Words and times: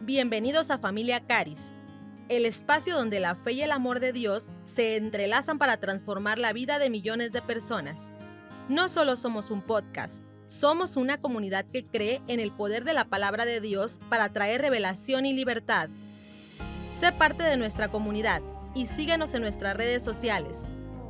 Bienvenidos 0.00 0.70
a 0.70 0.78
Familia 0.78 1.20
Caris, 1.20 1.76
el 2.28 2.46
espacio 2.46 2.96
donde 2.96 3.20
la 3.20 3.36
fe 3.36 3.52
y 3.52 3.62
el 3.62 3.70
amor 3.70 4.00
de 4.00 4.12
Dios 4.12 4.48
se 4.64 4.96
entrelazan 4.96 5.56
para 5.56 5.78
transformar 5.78 6.38
la 6.38 6.52
vida 6.52 6.78
de 6.78 6.90
millones 6.90 7.32
de 7.32 7.40
personas. 7.40 8.16
No 8.68 8.88
solo 8.88 9.16
somos 9.16 9.50
un 9.50 9.62
podcast, 9.62 10.24
somos 10.46 10.96
una 10.96 11.18
comunidad 11.18 11.64
que 11.72 11.86
cree 11.86 12.20
en 12.26 12.40
el 12.40 12.50
poder 12.50 12.84
de 12.84 12.92
la 12.92 13.04
palabra 13.04 13.46
de 13.46 13.60
Dios 13.60 13.98
para 14.10 14.30
traer 14.30 14.60
revelación 14.60 15.26
y 15.26 15.32
libertad. 15.32 15.88
Sé 16.92 17.12
parte 17.12 17.44
de 17.44 17.56
nuestra 17.56 17.88
comunidad 17.88 18.42
y 18.74 18.86
síguenos 18.86 19.32
en 19.32 19.42
nuestras 19.42 19.76
redes 19.76 20.02
sociales, 20.02 20.66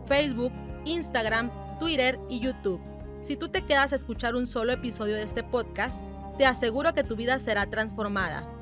Facebook, 0.07 0.53
Instagram, 0.85 1.51
Twitter 1.81 2.21
y 2.29 2.39
YouTube. 2.39 2.83
Si 3.23 3.37
tú 3.37 3.49
te 3.49 3.63
quedas 3.63 3.93
a 3.93 3.97
escuchar 3.97 4.37
un 4.37 4.47
solo 4.47 4.73
episodio 4.73 5.15
de 5.15 5.23
este 5.23 5.43
podcast, 5.43 6.03
te 6.37 6.45
aseguro 6.45 6.93
que 6.93 7.03
tu 7.03 7.17
vida 7.17 7.39
será 7.39 7.67
transformada. 7.71 8.54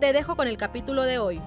Te 0.00 0.14
dejo 0.14 0.34
con 0.34 0.48
el 0.48 0.56
capítulo 0.56 1.02
de 1.02 1.18
hoy. 1.18 1.42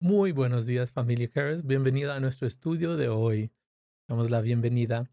Muy 0.00 0.32
buenos 0.32 0.66
días 0.66 0.90
familia 0.90 1.30
Harris, 1.36 1.64
bienvenida 1.64 2.16
a 2.16 2.20
nuestro 2.20 2.48
estudio 2.48 2.96
de 2.96 3.08
hoy. 3.08 3.52
Damos 4.08 4.28
la 4.28 4.40
bienvenida. 4.40 5.08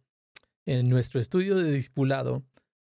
En 0.65 0.89
nuestro 0.89 1.19
estudio 1.19 1.55
de 1.55 1.71
discipulado 1.71 2.43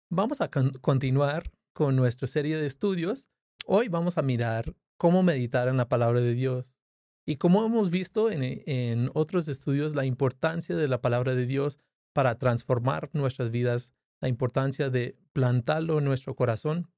vamos 0.10 0.42
a 0.42 0.50
continuar 0.50 1.50
con 1.72 1.96
nuestra 1.96 2.28
serie 2.28 2.58
de 2.58 2.68
estudios. 2.68 3.30
Hoy 3.66 3.88
vamos 3.88 4.18
a 4.18 4.22
mirar 4.22 4.76
cómo 4.98 5.24
meditar 5.24 5.70
en 5.70 5.78
la 5.78 5.88
palabra 5.88 6.20
de 6.20 6.34
Dios. 6.34 6.78
Y 7.26 7.38
como 7.38 7.66
hemos 7.66 7.92
visto 7.92 8.30
en, 8.30 8.62
en 8.66 9.10
otros 9.14 9.48
estudios, 9.48 9.96
la 9.96 10.04
importancia 10.04 10.76
de 10.76 10.90
la 10.90 11.00
palabra 11.00 11.34
de 11.34 11.46
Dios 11.46 11.80
para 12.12 12.38
transformar 12.38 13.10
nuestras 13.14 13.52
vidas, 13.52 13.94
la 14.24 14.30
importancia 14.30 14.90
de 14.90 15.18
plantarlo 15.34 15.98
en 15.98 16.06
nuestro 16.06 16.34
corazón. 16.34 16.90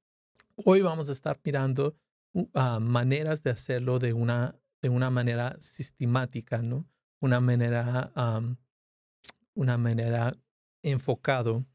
Hoy 0.64 0.80
vamos 0.80 1.08
a 1.08 1.12
estar 1.12 1.40
mirando 1.42 1.96
uh, 2.34 2.78
maneras 2.80 3.42
de 3.42 3.50
hacerlo 3.50 3.98
de 3.98 4.12
una, 4.12 4.54
de 4.80 4.90
una 4.90 5.10
manera 5.10 5.56
sistemática, 5.58 6.62
¿no? 6.62 6.86
Una 7.20 7.40
manera, 7.40 8.12
una 9.54 9.76
manera 9.76 10.36
enfocado. 10.84 11.66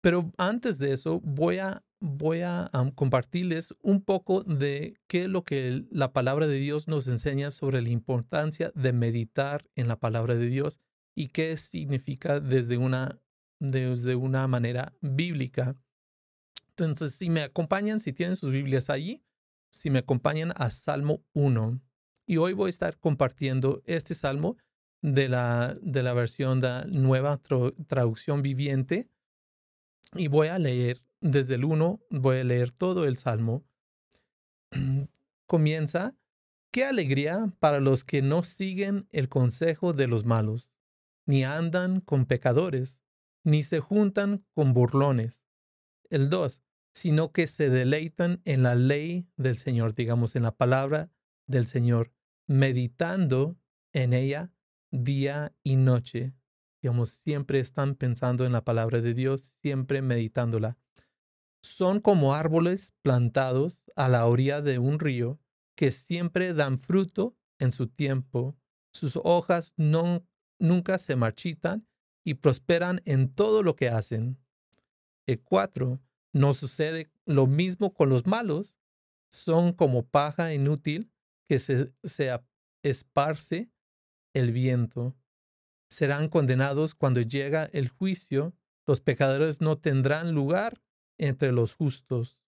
Pero 0.00 0.32
antes 0.38 0.78
de 0.78 0.94
eso, 0.94 1.20
voy 1.20 1.58
a, 1.58 1.84
voy 2.00 2.40
a 2.40 2.70
compartirles 2.94 3.74
un 3.82 4.00
poco 4.00 4.42
de 4.42 4.94
qué 5.06 5.24
es 5.24 5.28
lo 5.28 5.44
que 5.44 5.84
la 5.90 6.14
palabra 6.14 6.46
de 6.46 6.60
Dios 6.60 6.88
nos 6.88 7.08
enseña 7.08 7.50
sobre 7.50 7.82
la 7.82 7.90
importancia 7.90 8.72
de 8.74 8.94
meditar 8.94 9.68
en 9.76 9.86
la 9.86 9.96
palabra 9.96 10.34
de 10.34 10.46
Dios 10.46 10.80
y 11.14 11.28
qué 11.28 11.58
significa 11.58 12.40
desde 12.40 12.78
una, 12.78 13.20
desde 13.58 14.14
una 14.14 14.46
manera 14.46 14.94
bíblica. 15.00 15.76
Entonces, 16.70 17.14
si 17.14 17.28
me 17.28 17.42
acompañan, 17.42 18.00
si 18.00 18.12
tienen 18.12 18.36
sus 18.36 18.50
Biblias 18.50 18.90
allí, 18.90 19.24
si 19.70 19.90
me 19.90 20.00
acompañan 20.00 20.52
a 20.56 20.70
Salmo 20.70 21.24
1. 21.32 21.80
Y 22.26 22.36
hoy 22.36 22.52
voy 22.52 22.68
a 22.68 22.70
estar 22.70 22.98
compartiendo 22.98 23.82
este 23.86 24.14
salmo 24.14 24.56
de 25.00 25.28
la, 25.28 25.74
de 25.80 26.02
la 26.02 26.12
versión 26.12 26.60
de 26.60 26.84
nueva 26.86 27.38
traducción 27.38 28.42
viviente. 28.42 29.08
Y 30.14 30.28
voy 30.28 30.48
a 30.48 30.58
leer 30.58 31.02
desde 31.20 31.56
el 31.56 31.64
1, 31.64 32.00
voy 32.10 32.38
a 32.38 32.44
leer 32.44 32.72
todo 32.72 33.06
el 33.06 33.16
salmo. 33.16 33.64
Comienza, 35.46 36.16
qué 36.70 36.84
alegría 36.84 37.52
para 37.58 37.80
los 37.80 38.04
que 38.04 38.22
no 38.22 38.42
siguen 38.42 39.08
el 39.10 39.28
consejo 39.28 39.92
de 39.92 40.06
los 40.06 40.24
malos, 40.24 40.72
ni 41.26 41.44
andan 41.44 42.00
con 42.00 42.26
pecadores, 42.26 43.02
ni 43.44 43.62
se 43.62 43.80
juntan 43.80 44.44
con 44.54 44.72
burlones. 44.72 45.46
El 46.10 46.28
2, 46.30 46.62
sino 46.92 47.32
que 47.32 47.46
se 47.46 47.70
deleitan 47.70 48.40
en 48.44 48.62
la 48.62 48.74
ley 48.74 49.28
del 49.36 49.56
Señor, 49.56 49.94
digamos, 49.94 50.36
en 50.36 50.42
la 50.42 50.56
palabra 50.56 51.10
del 51.46 51.66
Señor, 51.66 52.12
meditando 52.46 53.58
en 53.92 54.12
ella 54.12 54.52
día 54.90 55.54
y 55.62 55.76
noche. 55.76 56.34
Digamos, 56.82 57.10
siempre 57.10 57.58
están 57.58 57.94
pensando 57.94 58.46
en 58.46 58.52
la 58.52 58.64
palabra 58.64 59.00
de 59.00 59.14
Dios, 59.14 59.58
siempre 59.62 60.02
meditándola. 60.02 60.78
Son 61.62 62.00
como 62.00 62.34
árboles 62.34 62.94
plantados 63.02 63.90
a 63.96 64.08
la 64.08 64.26
orilla 64.26 64.62
de 64.62 64.78
un 64.78 64.98
río 64.98 65.40
que 65.76 65.90
siempre 65.90 66.54
dan 66.54 66.78
fruto 66.78 67.36
en 67.58 67.72
su 67.72 67.88
tiempo. 67.88 68.56
Sus 68.92 69.16
hojas 69.22 69.74
no 69.76 70.26
nunca 70.58 70.98
se 70.98 71.16
marchitan 71.16 71.86
y 72.28 72.34
prosperan 72.34 73.00
en 73.06 73.32
todo 73.32 73.62
lo 73.62 73.74
que 73.74 73.88
hacen. 73.88 74.36
El 75.26 75.40
cuatro, 75.40 75.98
no 76.34 76.52
sucede 76.52 77.10
lo 77.24 77.46
mismo 77.46 77.94
con 77.94 78.10
los 78.10 78.26
malos. 78.26 78.76
Son 79.30 79.72
como 79.72 80.06
paja 80.06 80.52
inútil 80.52 81.10
que 81.48 81.58
se, 81.58 81.90
se 82.04 82.38
esparce 82.82 83.70
el 84.34 84.52
viento. 84.52 85.16
Serán 85.88 86.28
condenados 86.28 86.94
cuando 86.94 87.22
llega 87.22 87.64
el 87.72 87.88
juicio. 87.88 88.54
Los 88.86 89.00
pecadores 89.00 89.62
no 89.62 89.78
tendrán 89.78 90.34
lugar 90.34 90.82
entre 91.16 91.50
los 91.50 91.72
justos. 91.72 92.42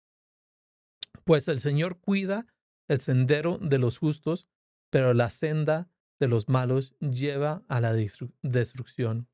Pues 1.24 1.48
el 1.48 1.62
Señor 1.62 2.02
cuida 2.02 2.48
el 2.90 3.00
sendero 3.00 3.58
de 3.60 3.78
los 3.78 3.98
justos, 3.98 4.46
pero 4.90 5.14
la 5.14 5.30
senda 5.30 5.90
de 6.20 6.28
los 6.28 6.50
malos 6.50 6.98
lleva 7.00 7.64
a 7.70 7.80
la 7.80 7.94
destrucción. 7.94 9.30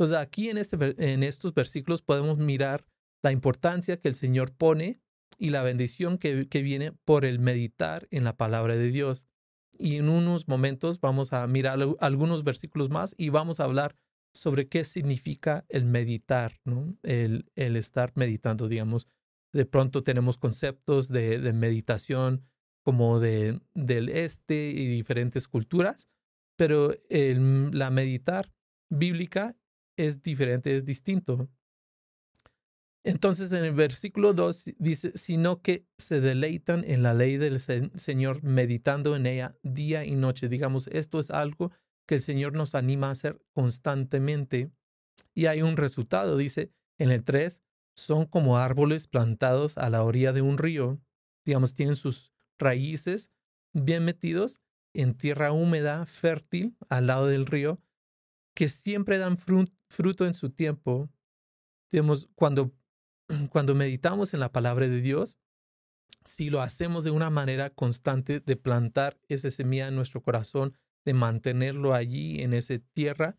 Entonces 0.00 0.16
aquí 0.16 0.48
en, 0.48 0.56
este, 0.56 1.12
en 1.12 1.22
estos 1.22 1.52
versículos 1.52 2.00
podemos 2.00 2.38
mirar 2.38 2.86
la 3.22 3.32
importancia 3.32 4.00
que 4.00 4.08
el 4.08 4.14
Señor 4.14 4.50
pone 4.50 5.02
y 5.36 5.50
la 5.50 5.62
bendición 5.62 6.16
que, 6.16 6.48
que 6.48 6.62
viene 6.62 6.92
por 6.92 7.26
el 7.26 7.38
meditar 7.38 8.08
en 8.10 8.24
la 8.24 8.34
palabra 8.34 8.76
de 8.76 8.90
Dios. 8.90 9.26
Y 9.78 9.96
en 9.96 10.08
unos 10.08 10.48
momentos 10.48 11.00
vamos 11.00 11.34
a 11.34 11.46
mirar 11.46 11.78
algunos 12.00 12.44
versículos 12.44 12.88
más 12.88 13.14
y 13.18 13.28
vamos 13.28 13.60
a 13.60 13.64
hablar 13.64 13.94
sobre 14.32 14.68
qué 14.68 14.86
significa 14.86 15.66
el 15.68 15.84
meditar, 15.84 16.58
¿no? 16.64 16.96
el, 17.02 17.50
el 17.54 17.76
estar 17.76 18.12
meditando, 18.14 18.68
digamos. 18.68 19.06
De 19.52 19.66
pronto 19.66 20.02
tenemos 20.02 20.38
conceptos 20.38 21.08
de, 21.08 21.40
de 21.40 21.52
meditación 21.52 22.46
como 22.82 23.20
de, 23.20 23.60
del 23.74 24.08
este 24.08 24.70
y 24.70 24.86
diferentes 24.86 25.46
culturas, 25.46 26.08
pero 26.56 26.94
el, 27.10 27.70
la 27.72 27.90
meditar 27.90 28.50
bíblica 28.88 29.59
es 30.06 30.22
diferente, 30.22 30.74
es 30.74 30.84
distinto. 30.84 31.48
Entonces 33.02 33.52
en 33.52 33.64
el 33.64 33.74
versículo 33.74 34.34
2 34.34 34.72
dice, 34.78 35.12
sino 35.16 35.62
que 35.62 35.86
se 35.96 36.20
deleitan 36.20 36.84
en 36.86 37.02
la 37.02 37.14
ley 37.14 37.38
del 37.38 37.58
Señor, 37.60 38.42
meditando 38.42 39.16
en 39.16 39.26
ella 39.26 39.56
día 39.62 40.04
y 40.04 40.16
noche. 40.16 40.48
Digamos, 40.48 40.86
esto 40.88 41.18
es 41.18 41.30
algo 41.30 41.72
que 42.06 42.16
el 42.16 42.22
Señor 42.22 42.52
nos 42.54 42.74
anima 42.74 43.08
a 43.08 43.12
hacer 43.12 43.40
constantemente. 43.52 44.70
Y 45.34 45.46
hay 45.46 45.62
un 45.62 45.76
resultado, 45.76 46.36
dice 46.36 46.72
en 46.98 47.10
el 47.10 47.24
3, 47.24 47.62
son 47.94 48.26
como 48.26 48.58
árboles 48.58 49.06
plantados 49.06 49.78
a 49.78 49.88
la 49.88 50.02
orilla 50.02 50.32
de 50.32 50.42
un 50.42 50.58
río. 50.58 51.00
Digamos, 51.46 51.74
tienen 51.74 51.96
sus 51.96 52.32
raíces 52.58 53.30
bien 53.72 54.04
metidos 54.04 54.60
en 54.92 55.14
tierra 55.14 55.52
húmeda, 55.52 56.04
fértil, 56.04 56.76
al 56.88 57.06
lado 57.06 57.28
del 57.28 57.46
río, 57.46 57.80
que 58.54 58.68
siempre 58.68 59.18
dan 59.18 59.38
fruto 59.90 60.26
en 60.26 60.34
su 60.34 60.50
tiempo. 60.50 61.10
Digamos, 61.90 62.28
cuando, 62.34 62.72
cuando 63.50 63.74
meditamos 63.74 64.32
en 64.32 64.40
la 64.40 64.52
palabra 64.52 64.88
de 64.88 65.00
Dios, 65.00 65.38
si 66.24 66.50
lo 66.50 66.62
hacemos 66.62 67.04
de 67.04 67.10
una 67.10 67.30
manera 67.30 67.70
constante 67.70 68.40
de 68.40 68.56
plantar 68.56 69.18
esa 69.28 69.50
semilla 69.50 69.88
en 69.88 69.96
nuestro 69.96 70.22
corazón, 70.22 70.76
de 71.04 71.14
mantenerlo 71.14 71.94
allí 71.94 72.42
en 72.42 72.52
esa 72.54 72.78
tierra, 72.92 73.36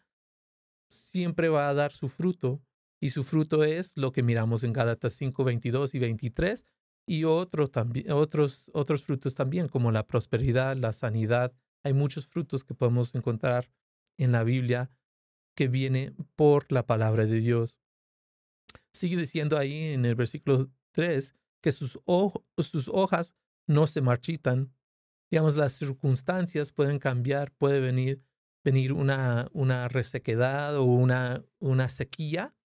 siempre 0.89 1.49
va 1.49 1.69
a 1.69 1.73
dar 1.73 1.91
su 1.91 2.09
fruto. 2.09 2.61
Y 2.99 3.11
su 3.11 3.23
fruto 3.23 3.63
es 3.63 3.97
lo 3.97 4.11
que 4.11 4.21
miramos 4.21 4.63
en 4.63 4.73
Gálatas 4.73 5.13
5, 5.13 5.43
22 5.43 5.95
y 5.95 5.99
23, 5.99 6.65
y 7.07 7.23
también, 7.71 8.11
otros, 8.11 8.69
otros 8.73 9.03
frutos 9.03 9.35
también, 9.35 9.67
como 9.67 9.91
la 9.91 10.05
prosperidad, 10.05 10.77
la 10.77 10.93
sanidad. 10.93 11.53
Hay 11.83 11.93
muchos 11.93 12.27
frutos 12.27 12.63
que 12.63 12.75
podemos 12.75 13.15
encontrar 13.15 13.71
en 14.17 14.31
la 14.31 14.43
Biblia 14.43 14.91
que 15.55 15.67
viene 15.67 16.13
por 16.35 16.71
la 16.71 16.85
palabra 16.85 17.25
de 17.25 17.39
Dios. 17.39 17.79
Sigue 18.93 19.17
diciendo 19.17 19.57
ahí 19.57 19.93
en 19.93 20.05
el 20.05 20.15
versículo 20.15 20.71
3 20.91 21.35
que 21.61 21.71
sus, 21.71 21.99
sus 22.57 22.87
hojas 22.89 23.35
no 23.67 23.87
se 23.87 24.01
marchitan. 24.01 24.73
Digamos, 25.29 25.55
las 25.55 25.73
circunstancias 25.73 26.73
pueden 26.73 26.99
cambiar, 26.99 27.53
puede 27.53 27.79
venir, 27.79 28.23
venir 28.63 28.93
una, 28.93 29.49
una 29.53 29.87
resequedad 29.87 30.75
o 30.77 30.83
una, 30.83 31.45
una 31.59 31.87
sequía, 31.89 32.55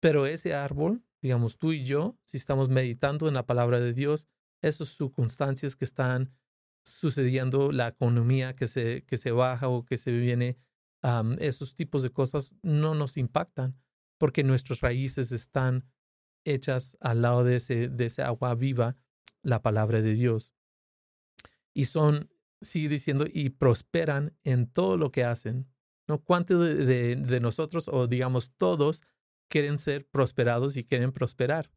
pero 0.00 0.26
ese 0.26 0.54
árbol 0.54 1.04
digamos, 1.22 1.58
tú 1.58 1.72
y 1.72 1.84
yo, 1.84 2.18
si 2.24 2.36
estamos 2.36 2.68
meditando 2.68 3.28
en 3.28 3.34
la 3.34 3.46
palabra 3.46 3.80
de 3.80 3.92
Dios, 3.92 4.28
esas 4.62 4.88
circunstancias 4.88 5.76
que 5.76 5.84
están 5.84 6.32
sucediendo, 6.84 7.72
la 7.72 7.88
economía 7.88 8.54
que 8.54 8.66
se, 8.66 9.04
que 9.04 9.18
se 9.18 9.30
baja 9.30 9.68
o 9.68 9.84
que 9.84 9.98
se 9.98 10.12
viene, 10.12 10.56
esos 11.38 11.74
tipos 11.74 12.02
de 12.02 12.10
cosas 12.10 12.54
no 12.62 12.94
nos 12.94 13.16
impactan 13.16 13.76
porque 14.18 14.44
nuestras 14.44 14.80
raíces 14.80 15.32
están 15.32 15.86
hechas 16.44 16.96
al 17.00 17.22
lado 17.22 17.42
de 17.42 17.56
ese, 17.56 17.88
de 17.88 18.06
ese 18.06 18.22
agua 18.22 18.54
viva, 18.54 18.96
la 19.42 19.62
palabra 19.62 20.02
de 20.02 20.14
Dios. 20.14 20.52
Y 21.72 21.86
son, 21.86 22.30
sigue 22.60 22.88
diciendo, 22.88 23.24
y 23.26 23.50
prosperan 23.50 24.36
en 24.44 24.66
todo 24.66 24.98
lo 24.98 25.10
que 25.10 25.24
hacen. 25.24 25.70
¿No? 26.06 26.22
¿Cuántos 26.22 26.60
de, 26.60 27.16
de 27.16 27.40
nosotros, 27.40 27.88
o 27.88 28.08
digamos 28.08 28.52
todos, 28.56 29.02
quieren 29.48 29.78
ser 29.78 30.06
prosperados 30.06 30.76
y 30.76 30.84
quieren 30.84 31.12
prosperar? 31.12 31.70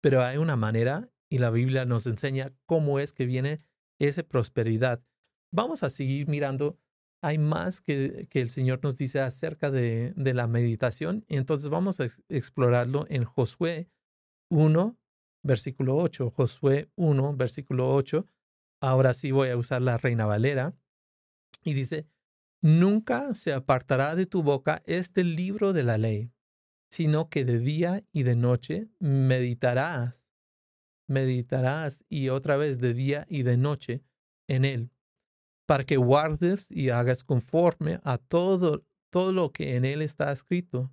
Pero 0.00 0.22
hay 0.22 0.38
una 0.38 0.56
manera, 0.56 1.10
y 1.28 1.38
la 1.38 1.50
Biblia 1.50 1.84
nos 1.84 2.06
enseña 2.06 2.54
cómo 2.66 2.98
es 2.98 3.12
que 3.12 3.26
viene 3.26 3.58
esa 3.98 4.22
prosperidad. 4.22 5.04
Vamos 5.50 5.82
a 5.82 5.90
seguir 5.90 6.28
mirando 6.28 6.78
hay 7.24 7.38
más 7.38 7.80
que, 7.80 8.28
el 8.30 8.50
Señor 8.50 8.80
nos 8.82 8.98
dice 8.98 9.18
acerca 9.20 9.70
de, 9.70 10.12
la 10.14 10.46
meditación. 10.46 11.24
Entonces 11.28 11.70
vamos 11.70 11.98
a 11.98 12.06
explorarlo 12.28 13.06
en 13.08 13.24
Josué 13.24 13.88
1, 14.50 14.98
versículo 15.42 15.96
8. 15.96 16.30
Josué 16.30 16.90
1, 16.96 17.34
versículo 17.34 17.94
8. 17.94 18.26
Ahora 18.82 19.14
sí 19.14 19.30
voy 19.30 19.48
a 19.48 19.56
usar 19.56 19.80
la 19.80 19.96
Reina 19.96 20.26
Valera. 20.26 20.76
Y 21.62 21.72
dice, 21.72 22.06
nunca 22.60 23.34
se 23.34 23.54
apartará 23.54 24.16
de 24.16 24.26
tu 24.26 24.42
boca 24.42 24.82
este 24.84 25.24
libro 25.24 25.72
de 25.72 25.82
la 25.82 25.96
ley, 25.96 26.30
sino 26.90 27.30
que 27.30 27.46
de 27.46 27.58
día 27.58 28.04
y 28.12 28.24
de 28.24 28.36
noche 28.36 28.90
meditarás, 28.98 30.26
meditarás 31.08 32.04
y 32.10 32.28
otra 32.28 32.58
vez 32.58 32.80
de 32.80 32.92
día 32.92 33.24
y 33.30 33.44
de 33.44 33.56
noche 33.56 34.02
en 34.46 34.66
él 34.66 34.93
para 35.66 35.84
que 35.84 35.96
guardes 35.96 36.70
y 36.70 36.90
hagas 36.90 37.24
conforme 37.24 38.00
a 38.04 38.18
todo, 38.18 38.82
todo 39.10 39.32
lo 39.32 39.52
que 39.52 39.76
en 39.76 39.84
él 39.84 40.02
está 40.02 40.32
escrito, 40.32 40.92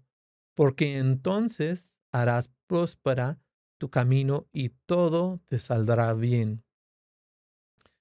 porque 0.55 0.97
entonces 0.97 1.97
harás 2.11 2.49
próspera 2.67 3.39
tu 3.77 3.89
camino 3.89 4.47
y 4.53 4.69
todo 4.85 5.41
te 5.47 5.59
saldrá 5.59 6.13
bien. 6.13 6.63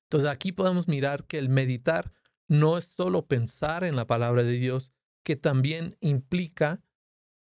Entonces 0.05 0.29
aquí 0.29 0.53
podemos 0.53 0.89
mirar 0.89 1.25
que 1.25 1.39
el 1.39 1.49
meditar 1.49 2.13
no 2.49 2.79
es 2.79 2.85
solo 2.85 3.27
pensar 3.27 3.85
en 3.85 3.97
la 3.97 4.07
palabra 4.07 4.43
de 4.43 4.53
Dios, 4.53 4.93
que 5.25 5.37
también 5.37 5.97
implica 6.01 6.83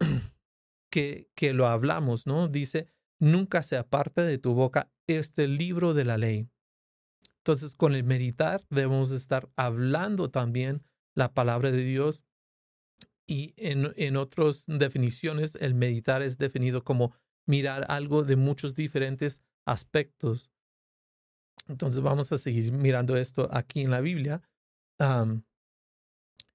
que, 0.90 1.30
que 1.34 1.52
lo 1.52 1.68
hablamos, 1.68 2.26
¿no? 2.26 2.48
Dice, 2.48 2.88
nunca 3.18 3.62
se 3.62 3.76
aparte 3.76 4.22
de 4.22 4.38
tu 4.38 4.54
boca 4.54 4.90
este 5.06 5.48
libro 5.48 5.94
de 5.94 6.04
la 6.04 6.18
ley 6.18 6.48
entonces, 7.46 7.76
con 7.76 7.94
el 7.94 8.02
meditar 8.02 8.66
debemos 8.70 9.12
estar 9.12 9.48
hablando 9.54 10.32
también 10.32 10.82
la 11.14 11.32
palabra 11.32 11.70
de 11.70 11.84
Dios. 11.84 12.24
Y 13.24 13.54
en, 13.56 13.94
en 13.96 14.16
otras 14.16 14.64
definiciones, 14.66 15.54
el 15.60 15.76
meditar 15.76 16.22
es 16.22 16.38
definido 16.38 16.82
como 16.82 17.14
mirar 17.46 17.86
algo 17.88 18.24
de 18.24 18.34
muchos 18.34 18.74
diferentes 18.74 19.42
aspectos. 19.64 20.50
Entonces 21.68 22.00
vamos 22.00 22.32
a 22.32 22.38
seguir 22.38 22.72
mirando 22.72 23.16
esto 23.16 23.48
aquí 23.52 23.82
en 23.82 23.92
la 23.92 24.00
Biblia. 24.00 24.42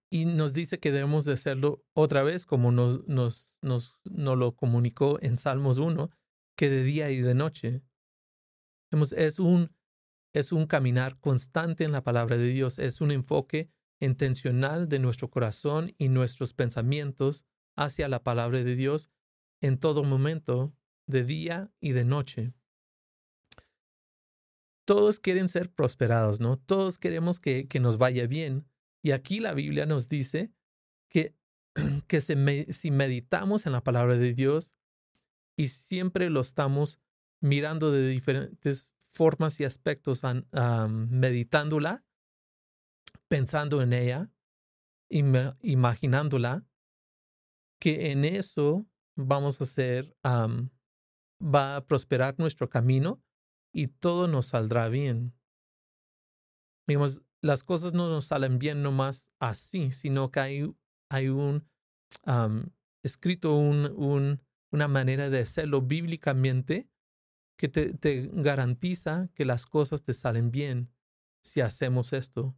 y 0.10 0.26
nos 0.26 0.54
dice 0.54 0.78
que 0.78 0.92
debemos 0.92 1.24
de 1.24 1.34
hacerlo 1.34 1.86
otra 1.94 2.22
vez, 2.22 2.46
como 2.46 2.74
nos, 2.74 3.08
nos, 3.08 3.60
nos, 3.62 4.02
nos 4.04 4.38
lo 4.38 4.58
comunicó 4.58 5.20
en 5.22 5.38
Salmos 5.38 5.78
1, 5.78 6.12
que 6.58 6.70
de 6.70 6.84
día 6.84 7.12
y 7.12 7.22
de 7.22 7.34
noche. 7.34 7.82
Es 9.16 9.40
un 9.40 9.74
es 10.34 10.52
un 10.52 10.66
caminar 10.66 11.20
constante 11.20 11.84
en 11.84 11.92
la 11.92 12.04
palabra 12.04 12.38
de 12.38 12.48
Dios, 12.48 12.80
es 12.80 13.02
un 13.02 13.12
enfoque 13.12 13.70
intencional 14.00 14.90
de 14.90 15.00
nuestro 15.00 15.30
corazón 15.30 15.94
y 15.98 16.10
nuestros 16.10 16.54
pensamientos 16.54 17.46
hacia 17.76 18.08
la 18.08 18.24
palabra 18.24 18.64
de 18.64 18.76
Dios 18.76 19.12
en 19.62 19.78
todo 19.78 20.04
momento, 20.04 20.74
de 21.06 21.24
día 21.24 21.72
y 21.80 21.92
de 21.92 22.06
noche. 22.06 22.54
Todos 24.86 25.20
quieren 25.20 25.48
ser 25.48 25.72
prosperados, 25.72 26.40
¿no? 26.40 26.58
Todos 26.58 26.98
queremos 26.98 27.40
que, 27.40 27.68
que 27.68 27.80
nos 27.80 27.98
vaya 27.98 28.26
bien. 28.26 28.66
Y 29.04 29.12
aquí 29.12 29.40
la 29.40 29.54
Biblia 29.54 29.86
nos 29.86 30.08
dice 30.08 30.52
que, 31.10 31.36
que 32.08 32.22
si 32.22 32.92
meditamos 32.92 33.66
en 33.66 33.72
la 33.74 33.84
palabra 33.84 34.18
de 34.18 34.34
Dios 34.34 34.76
y 35.56 35.68
siempre 35.68 36.30
lo 36.30 36.42
estamos 36.42 37.00
mirando 37.40 37.92
de 37.92 38.08
diferentes 38.08 38.96
formas 39.12 39.60
y 39.60 39.66
aspectos 39.66 40.22
meditándola, 40.90 42.06
pensando 43.28 43.82
en 43.82 43.94
ella, 43.94 44.32
imaginándola, 45.10 46.66
que 47.80 48.12
en 48.12 48.26
eso 48.26 48.88
vamos 49.16 49.60
a 49.60 49.66
hacer, 49.66 50.16
va 50.24 51.76
a 51.76 51.86
prosperar 51.86 52.36
nuestro 52.38 52.70
camino 52.70 53.22
y 53.74 53.88
todo 53.88 54.28
nos 54.28 54.48
saldrá 54.48 54.90
bien. 54.90 55.34
Digamos, 56.88 57.22
las 57.42 57.64
cosas 57.64 57.94
no 57.94 58.10
nos 58.10 58.26
salen 58.26 58.60
bien 58.60 58.82
nomás 58.82 59.32
así, 59.40 59.92
sino 59.92 60.32
que 60.32 60.40
hay, 60.40 60.76
hay 61.10 61.30
un 61.30 61.68
escrito, 63.04 63.56
un, 63.56 64.42
una 64.72 64.88
manera 64.88 65.30
de 65.30 65.40
hacerlo 65.40 65.82
bíblicamente 65.82 66.91
que 67.62 67.70
te, 67.70 68.28
garantiza 68.34 69.30
que 69.36 69.46
las 69.46 69.68
cosas 69.68 70.04
te 70.04 70.16
salen 70.16 70.50
bien 70.50 70.92
si 71.44 71.62
hacemos 71.62 72.12
esto. 72.12 72.58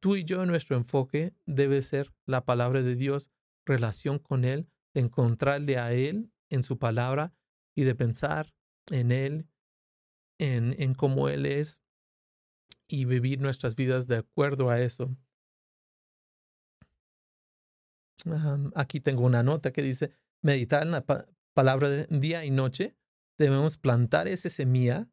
Tú 0.00 0.16
y 0.16 0.24
yo, 0.24 0.44
nuestro 0.46 0.76
enfoque 0.76 1.36
debe 1.46 1.80
ser 1.80 2.12
la 2.24 2.44
palabra 2.44 2.82
de 2.82 2.96
Dios, 2.96 3.30
relación 3.64 4.18
con 4.18 4.44
Él, 4.44 4.68
de 4.94 5.02
encontrarle 5.02 5.78
a 5.78 5.92
Él 5.92 6.32
en 6.50 6.64
su 6.64 6.76
palabra 6.76 7.36
y 7.76 7.84
de 7.84 7.94
pensar 7.94 8.52
en 8.90 9.12
Él, 9.12 9.48
en, 10.40 10.74
en 10.80 10.94
cómo 10.94 11.28
Él 11.28 11.46
es 11.46 11.84
y 12.88 13.04
vivir 13.04 13.40
nuestras 13.40 13.76
vidas 13.76 14.08
de 14.08 14.16
acuerdo 14.16 14.70
a 14.70 14.80
eso. 14.80 15.16
aquí 18.74 18.98
tengo 18.98 19.24
una 19.24 19.44
nota 19.44 19.72
que 19.72 19.82
dice, 19.82 20.10
meditar 20.42 20.82
en 20.82 20.90
la 20.90 21.04
palabra 21.54 21.88
de 21.88 22.06
día 22.10 22.44
y 22.44 22.50
noche 22.50 22.96
debemos 23.38 23.76
plantar 23.78 24.28
esa 24.28 24.50
semilla 24.50 25.10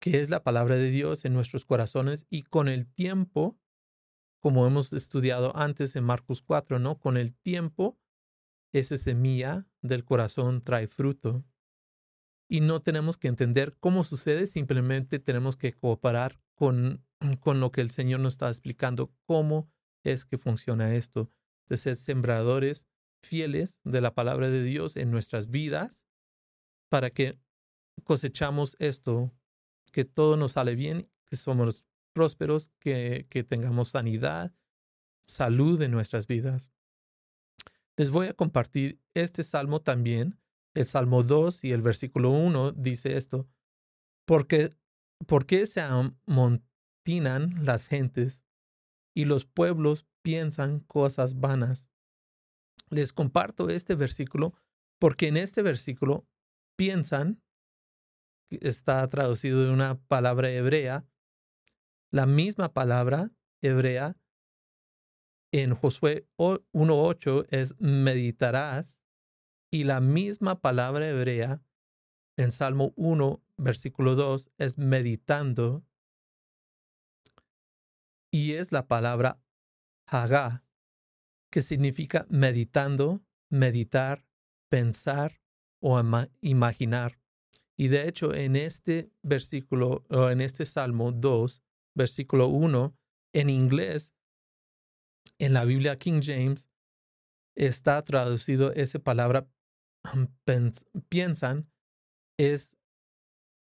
que 0.00 0.20
es 0.20 0.30
la 0.30 0.42
palabra 0.42 0.76
de 0.76 0.90
Dios 0.90 1.24
en 1.24 1.34
nuestros 1.34 1.64
corazones 1.64 2.26
y 2.30 2.42
con 2.42 2.68
el 2.68 2.86
tiempo, 2.86 3.58
como 4.40 4.66
hemos 4.66 4.92
estudiado 4.94 5.54
antes 5.54 5.94
en 5.94 6.04
Marcos 6.04 6.42
4, 6.42 6.78
¿no? 6.78 6.98
Con 6.98 7.18
el 7.18 7.34
tiempo, 7.34 8.00
esa 8.72 8.96
semilla 8.96 9.68
del 9.82 10.04
corazón 10.04 10.62
trae 10.62 10.86
fruto. 10.86 11.44
Y 12.48 12.60
no 12.62 12.80
tenemos 12.80 13.18
que 13.18 13.28
entender 13.28 13.76
cómo 13.78 14.02
sucede, 14.02 14.46
simplemente 14.46 15.18
tenemos 15.18 15.56
que 15.56 15.74
cooperar 15.74 16.40
con, 16.54 17.04
con 17.40 17.60
lo 17.60 17.70
que 17.70 17.82
el 17.82 17.90
Señor 17.90 18.20
nos 18.20 18.34
está 18.34 18.48
explicando, 18.48 19.12
cómo 19.26 19.70
es 20.02 20.24
que 20.24 20.38
funciona 20.38 20.94
esto, 20.94 21.30
de 21.68 21.76
ser 21.76 21.94
sembradores 21.94 22.88
fieles 23.22 23.80
de 23.84 24.00
la 24.00 24.14
palabra 24.14 24.48
de 24.48 24.62
Dios 24.62 24.96
en 24.96 25.10
nuestras 25.10 25.50
vidas 25.50 26.06
para 26.88 27.10
que 27.10 27.38
cosechamos 28.00 28.76
esto, 28.78 29.32
que 29.92 30.04
todo 30.04 30.36
nos 30.36 30.52
sale 30.52 30.74
bien, 30.74 31.06
que 31.26 31.36
somos 31.36 31.84
prósperos, 32.12 32.70
que, 32.78 33.26
que 33.30 33.44
tengamos 33.44 33.90
sanidad, 33.90 34.54
salud 35.26 35.80
en 35.82 35.92
nuestras 35.92 36.26
vidas. 36.26 36.70
Les 37.96 38.10
voy 38.10 38.28
a 38.28 38.34
compartir 38.34 39.00
este 39.14 39.42
salmo 39.42 39.80
también. 39.80 40.38
El 40.74 40.86
Salmo 40.86 41.22
2 41.22 41.64
y 41.64 41.72
el 41.72 41.82
versículo 41.82 42.30
1 42.30 42.72
dice 42.72 43.16
esto. 43.16 43.48
Porque, 44.24 44.76
¿Por 45.26 45.44
qué 45.44 45.66
se 45.66 45.80
amontinan 45.82 47.64
las 47.64 47.88
gentes 47.88 48.42
y 49.14 49.24
los 49.24 49.44
pueblos 49.44 50.06
piensan 50.22 50.80
cosas 50.80 51.40
vanas? 51.40 51.88
Les 52.88 53.12
comparto 53.12 53.68
este 53.68 53.94
versículo 53.94 54.54
porque 54.98 55.28
en 55.28 55.36
este 55.36 55.62
versículo 55.62 56.26
piensan 56.76 57.42
está 58.60 59.06
traducido 59.08 59.64
de 59.64 59.70
una 59.70 59.96
palabra 59.96 60.50
hebrea. 60.50 61.06
La 62.10 62.26
misma 62.26 62.72
palabra 62.72 63.30
hebrea 63.62 64.16
en 65.52 65.74
Josué 65.74 66.26
1.8 66.38 67.46
es 67.50 67.78
meditarás 67.80 69.04
y 69.70 69.84
la 69.84 70.00
misma 70.00 70.60
palabra 70.60 71.08
hebrea 71.08 71.62
en 72.36 72.52
Salmo 72.52 72.92
1, 72.96 73.42
versículo 73.56 74.14
2 74.14 74.50
es 74.58 74.78
meditando 74.78 75.84
y 78.30 78.52
es 78.52 78.72
la 78.72 78.86
palabra 78.86 79.40
hagá, 80.06 80.64
que 81.50 81.60
significa 81.60 82.26
meditando, 82.30 83.22
meditar, 83.48 84.24
pensar 84.68 85.40
o 85.80 86.00
imaginar. 86.40 87.19
Y 87.80 87.88
de 87.88 88.06
hecho, 88.06 88.34
en 88.34 88.56
este 88.56 89.10
versículo, 89.22 90.04
o 90.10 90.28
en 90.28 90.42
este 90.42 90.66
Salmo 90.66 91.12
2, 91.12 91.62
versículo 91.96 92.48
1, 92.48 92.94
en 93.32 93.48
inglés, 93.48 94.12
en 95.38 95.54
la 95.54 95.64
Biblia 95.64 95.96
King 95.96 96.20
James, 96.22 96.68
está 97.56 98.04
traducido 98.04 98.70
esa 98.74 98.98
palabra 98.98 99.48
piensan 101.08 101.70
es 102.38 102.76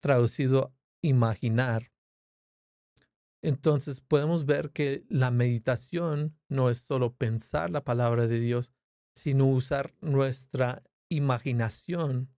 traducido 0.00 0.72
imaginar. 1.02 1.90
Entonces 3.42 4.00
podemos 4.00 4.46
ver 4.46 4.70
que 4.70 5.04
la 5.08 5.32
meditación 5.32 6.38
no 6.48 6.70
es 6.70 6.78
solo 6.78 7.16
pensar 7.16 7.70
la 7.70 7.82
palabra 7.82 8.28
de 8.28 8.38
Dios, 8.38 8.72
sino 9.16 9.46
usar 9.46 9.92
nuestra 10.00 10.84
imaginación 11.08 12.33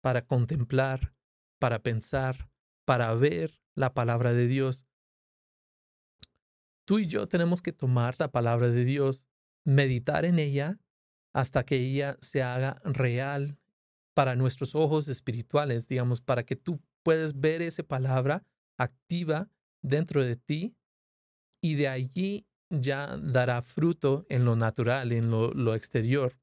para 0.00 0.26
contemplar, 0.26 1.14
para 1.58 1.82
pensar, 1.82 2.50
para 2.84 3.12
ver 3.14 3.60
la 3.74 3.94
palabra 3.94 4.32
de 4.32 4.46
Dios. 4.46 4.86
Tú 6.84 6.98
y 6.98 7.06
yo 7.06 7.28
tenemos 7.28 7.62
que 7.62 7.72
tomar 7.72 8.16
la 8.18 8.32
palabra 8.32 8.68
de 8.68 8.84
Dios, 8.84 9.28
meditar 9.64 10.24
en 10.24 10.38
ella 10.38 10.78
hasta 11.32 11.64
que 11.64 11.76
ella 11.76 12.16
se 12.20 12.42
haga 12.42 12.80
real 12.84 13.58
para 14.14 14.34
nuestros 14.34 14.74
ojos 14.74 15.08
espirituales, 15.08 15.86
digamos, 15.86 16.20
para 16.20 16.44
que 16.44 16.56
tú 16.56 16.80
puedas 17.02 17.38
ver 17.38 17.62
esa 17.62 17.82
palabra 17.82 18.44
activa 18.76 19.48
dentro 19.82 20.24
de 20.24 20.36
ti 20.36 20.76
y 21.62 21.74
de 21.74 21.88
allí 21.88 22.46
ya 22.70 23.16
dará 23.16 23.62
fruto 23.62 24.24
en 24.28 24.44
lo 24.44 24.56
natural, 24.56 25.12
en 25.12 25.30
lo, 25.30 25.74
exterior. 25.74 26.38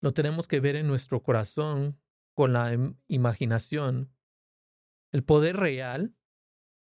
Lo 0.00 0.12
tenemos 0.12 0.48
que 0.48 0.60
ver 0.60 0.76
en 0.76 0.86
nuestro 0.86 1.22
corazón 1.22 1.98
con 2.34 2.52
la 2.52 2.76
imaginación. 3.08 4.12
El 5.12 5.24
poder 5.24 5.56
real, 5.56 6.14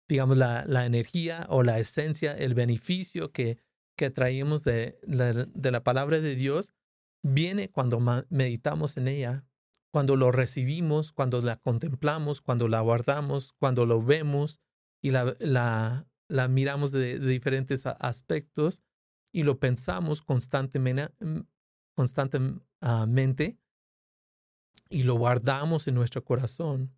digamos, 0.09 0.37
la, 0.37 0.64
la 0.66 0.87
energía 0.87 1.47
o 1.49 1.62
la 1.62 1.78
esencia, 1.78 2.35
el 2.35 2.54
beneficio 2.54 3.32
que, 3.32 3.59
que 3.97 4.11
traemos 4.11 4.64
de, 4.64 4.99
de 5.02 5.71
la 5.71 5.85
palabra 5.85 6.21
de 6.21 6.35
Dios, 6.35 6.73
viene 7.23 7.71
cuando 7.71 8.00
meditamos 8.30 8.97
en 8.97 9.09
ella, 9.09 9.47
cuando 9.92 10.16
lo 10.16 10.32
recibimos, 10.32 11.12
cuando 11.12 11.40
la 11.40 11.56
contemplamos, 11.56 12.40
cuando 12.40 12.66
la 12.66 12.80
guardamos, 12.80 13.52
cuando 13.52 13.87
lo 13.87 14.02
vemos 14.02 14.61
y 15.02 15.11
la, 15.11 15.37
la, 15.38 16.49
miramos 16.49 16.92
de, 16.92 17.18
diferentes 17.18 17.85
aspectos 17.87 18.82
y 19.32 19.42
lo 19.42 19.59
pensamos 19.61 20.23
constantemente, 20.23 21.12
mm, 21.21 21.40
constantemente 21.94 23.59
y 24.88 25.05
lo 25.05 25.14
guardamos 25.14 25.88
en 25.88 25.95
nuestro 25.95 26.25
corazón. 26.25 26.95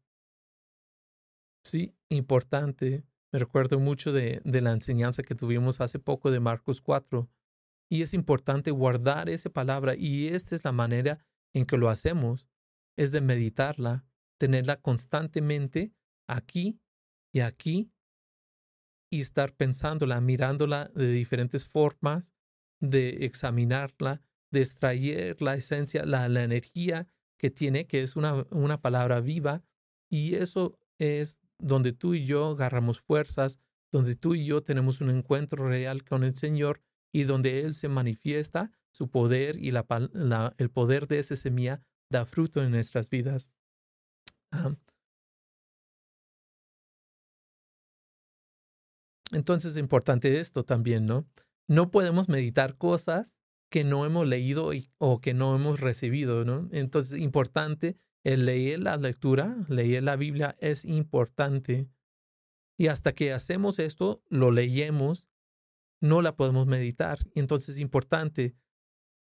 Sí, 1.65 1.97
importante. 2.09 3.05
Me 3.33 3.39
recuerdo 3.39 3.79
mucho 3.79 4.13
de, 4.13 4.41
de 4.45 4.61
la 4.61 4.73
enseñanza 4.73 5.23
que 5.23 5.35
tuvimos 5.35 5.81
hace 5.81 5.99
poco 5.99 6.31
de 6.31 6.41
Marcos 6.41 6.81
4. 6.81 7.29
Y 7.89 8.03
es 8.03 8.15
importante 8.15 8.71
guardar 8.71 9.29
esa 9.29 9.51
palabra 9.51 9.95
y 9.97 10.29
esta 10.29 10.55
es 10.55 10.65
la 10.65 10.73
manera 10.73 11.25
en 11.53 11.65
que 11.65 11.79
lo 11.79 11.89
hacemos. 11.89 12.49
Es 12.97 13.13
de 13.13 13.21
meditarla, 13.21 14.05
tenerla 14.39 14.81
constantemente 14.81 15.93
aquí 16.29 16.81
y 17.33 17.41
aquí 17.41 17.93
y 19.11 19.21
estar 19.21 19.55
pensándola, 19.55 20.21
mirándola 20.21 20.91
de 20.95 21.11
diferentes 21.13 21.69
formas, 21.69 22.35
de 22.81 23.25
examinarla, 23.25 24.23
de 24.51 24.61
extraer 24.61 25.41
la 25.41 25.55
esencia, 25.55 26.05
la, 26.05 26.29
la 26.29 26.43
energía 26.43 27.09
que 27.39 27.51
tiene, 27.51 27.87
que 27.87 28.03
es 28.03 28.17
una, 28.17 28.47
una 28.51 28.81
palabra 28.81 29.21
viva. 29.21 29.63
Y 30.11 30.35
eso 30.35 30.79
es 30.99 31.41
donde 31.59 31.93
tú 31.93 32.15
y 32.15 32.25
yo 32.25 32.51
agarramos 32.51 33.01
fuerzas, 33.01 33.59
donde 33.91 34.17
tú 34.17 34.35
y 34.35 34.45
yo 34.45 34.63
tenemos 34.63 35.01
un 35.01 35.11
encuentro 35.11 35.69
real 35.69 36.05
con 36.05 36.25
el 36.25 36.37
Señor 36.37 36.81
y 37.13 37.25
donde 37.25 37.61
Él 37.61 37.75
se 37.75 37.89
manifiesta, 37.89 38.73
su 38.93 39.11
poder 39.11 39.57
y 39.57 39.71
la, 39.71 39.85
el 40.59 40.71
poder 40.71 41.07
de 41.07 41.19
esa 41.19 41.37
semilla 41.37 41.81
da 42.11 42.25
fruto 42.27 42.63
en 42.63 42.71
nuestras 42.71 43.09
vidas. 43.09 43.51
Entonces 49.33 49.73
es 49.73 49.79
importante 49.79 50.39
esto 50.39 50.65
también, 50.65 51.07
¿no? 51.07 51.27
No 51.67 51.91
podemos 51.91 52.29
meditar 52.29 52.77
cosas 52.77 53.41
que 53.71 53.85
no 53.85 54.05
hemos 54.05 54.27
leído 54.27 54.71
o 54.99 55.21
que 55.21 55.35
no 55.35 55.55
hemos 55.55 55.81
recibido, 55.81 56.45
¿no? 56.45 56.69
Entonces 56.73 57.15
es 57.15 57.21
importante 57.21 57.97
el 58.23 58.47
leer 58.47 58.81
la 58.81 58.97
lectura, 58.97 59.57
leer 59.69 60.03
la 60.03 60.17
Biblia 60.17 60.57
es 60.61 60.85
importante. 60.85 61.89
Y 62.77 62.89
hasta 62.89 63.13
que 63.13 63.33
hacemos 63.33 63.79
esto, 63.79 64.23
lo 64.29 64.51
leemos, 64.51 65.29
no 66.01 66.23
la 66.23 66.37
podemos 66.37 66.67
meditar. 66.67 67.19
Entonces 67.35 67.77
es 67.77 67.81
importante 67.81 68.57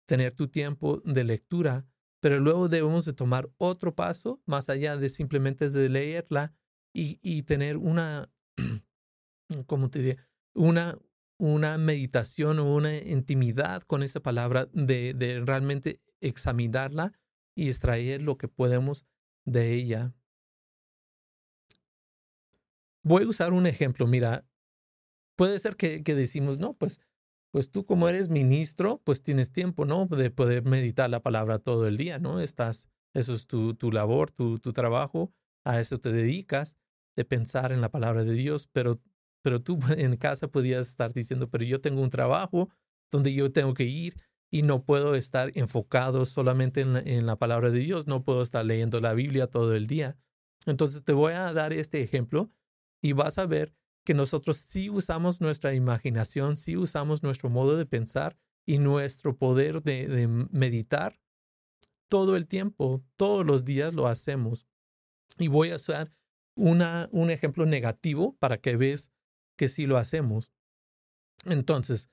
tener 0.06 0.32
tu 0.32 0.48
tiempo 0.48 1.00
de 1.04 1.24
lectura, 1.24 1.86
pero 2.20 2.40
luego 2.40 2.68
debemos 2.68 3.04
de 3.04 3.12
tomar 3.12 3.50
otro 3.58 3.94
paso 3.94 4.42
más 4.44 4.68
allá 4.68 4.96
de 4.96 5.08
simplemente 5.08 5.70
de 5.70 5.88
leerla 5.88 6.52
y, 6.92 7.18
y 7.22 7.44
tener 7.44 7.76
una 7.76 8.30
como 9.66 9.90
te 9.90 10.00
diría, 10.00 10.28
una, 10.54 10.98
una 11.40 11.78
meditación 11.78 12.58
o 12.58 12.74
una 12.74 12.94
intimidad 12.94 13.82
con 13.82 14.02
esa 14.02 14.20
palabra 14.20 14.68
de, 14.74 15.14
de 15.14 15.40
realmente 15.40 16.02
examinarla 16.20 17.12
y 17.54 17.68
extraer 17.68 18.20
lo 18.20 18.36
que 18.36 18.46
podemos 18.46 19.06
de 19.46 19.72
ella. 19.72 20.14
Voy 23.02 23.24
a 23.24 23.28
usar 23.28 23.54
un 23.54 23.66
ejemplo. 23.66 24.06
Mira, 24.06 24.46
puede 25.34 25.58
ser 25.58 25.76
que, 25.76 26.02
que 26.02 26.14
decimos, 26.14 26.58
no, 26.58 26.74
pues, 26.74 27.00
pues 27.50 27.70
tú 27.70 27.86
como 27.86 28.06
eres 28.06 28.28
ministro, 28.28 29.00
pues 29.02 29.22
tienes 29.22 29.50
tiempo, 29.50 29.86
¿no? 29.86 30.04
De 30.06 30.30
poder 30.30 30.64
meditar 30.64 31.08
la 31.08 31.22
palabra 31.22 31.58
todo 31.58 31.86
el 31.86 31.96
día, 31.96 32.18
¿no? 32.18 32.40
Estás, 32.40 32.86
eso 33.14 33.32
es 33.34 33.46
tu, 33.46 33.74
tu 33.74 33.90
labor, 33.92 34.30
tu, 34.30 34.58
tu 34.58 34.74
trabajo, 34.74 35.32
a 35.64 35.80
eso 35.80 35.98
te 35.98 36.12
dedicas, 36.12 36.76
de 37.16 37.24
pensar 37.24 37.72
en 37.72 37.80
la 37.80 37.90
palabra 37.90 38.24
de 38.24 38.34
Dios, 38.34 38.68
pero 38.70 39.00
pero 39.42 39.60
tú 39.60 39.78
en 39.96 40.16
casa 40.16 40.48
podías 40.48 40.88
estar 40.88 41.12
diciendo, 41.12 41.48
pero 41.48 41.64
yo 41.64 41.80
tengo 41.80 42.02
un 42.02 42.10
trabajo 42.10 42.70
donde 43.10 43.34
yo 43.34 43.52
tengo 43.52 43.74
que 43.74 43.84
ir 43.84 44.16
y 44.50 44.62
no 44.62 44.84
puedo 44.84 45.14
estar 45.14 45.52
enfocado 45.54 46.26
solamente 46.26 46.80
en 46.80 47.26
la, 47.26 47.36
palabra 47.36 47.70
de 47.70 47.78
Dios, 47.78 48.06
no 48.06 48.24
puedo 48.24 48.42
estar 48.42 48.64
leyendo 48.64 49.00
la 49.00 49.14
Biblia 49.14 49.46
todo 49.46 49.74
el 49.74 49.86
día. 49.86 50.16
Entonces 50.66 51.04
te 51.04 51.12
voy 51.12 51.34
a 51.34 51.52
dar 51.52 51.72
este 51.72 52.02
ejemplo 52.02 52.50
y 53.00 53.12
vas 53.12 53.38
a 53.38 53.46
ver 53.46 53.74
que 54.04 54.12
nosotros 54.14 54.56
sí 54.56 54.90
usamos 54.90 55.40
nuestra 55.40 55.74
imaginación, 55.74 56.56
sí 56.56 56.76
usamos 56.76 57.22
nuestro 57.22 57.48
modo 57.48 57.76
de 57.76 57.86
pensar 57.86 58.36
y 58.66 58.78
nuestro 58.78 59.36
poder 59.36 59.82
de, 59.82 60.26
meditar 60.50 61.20
todo 62.08 62.36
el 62.36 62.48
tiempo, 62.48 63.04
todos 63.16 63.46
los 63.46 63.64
días 63.64 63.94
lo 63.94 64.08
hacemos. 64.08 64.66
Y 65.38 65.46
voy 65.46 65.70
a 65.70 65.76
usar 65.76 66.12
una, 66.56 67.08
un 67.12 67.30
ejemplo 67.30 67.66
negativo 67.66 68.36
para 68.40 68.58
que 68.58 68.76
veas 68.76 69.12
que 69.60 69.68
sí 69.68 69.84
lo 69.84 69.98
hacemos. 69.98 70.50
Entonces, 71.44 72.08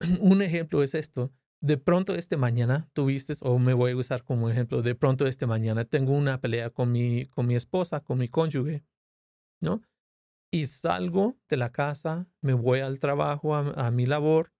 un 0.20 0.42
ejemplo 0.42 0.82
es 0.82 0.94
esto. 0.94 1.32
De 1.62 1.78
pronto 1.78 2.14
este 2.14 2.36
mañana 2.36 2.90
tuviste, 2.92 3.32
o 3.40 3.58
me 3.58 3.72
voy 3.72 3.92
a 3.92 3.96
usar 3.96 4.22
como 4.22 4.50
ejemplo, 4.50 4.82
de 4.82 4.94
pronto 4.94 5.26
este 5.26 5.46
mañana 5.46 5.86
tengo 5.86 6.12
una 6.12 6.42
pelea 6.42 6.68
con 6.68 6.92
mi, 6.92 7.24
con 7.24 7.46
mi 7.46 7.56
esposa, 7.56 8.00
con 8.00 8.18
mi 8.18 8.28
cónyuge, 8.28 8.84
¿no? 9.62 9.80
Y 10.52 10.66
salgo 10.66 11.38
de 11.48 11.56
la 11.56 11.72
casa, 11.72 12.28
me 12.42 12.52
voy 12.52 12.80
al 12.80 12.98
trabajo, 12.98 13.56
a, 13.56 13.86
a 13.86 13.90
mi 13.90 14.04
labor, 14.04 14.52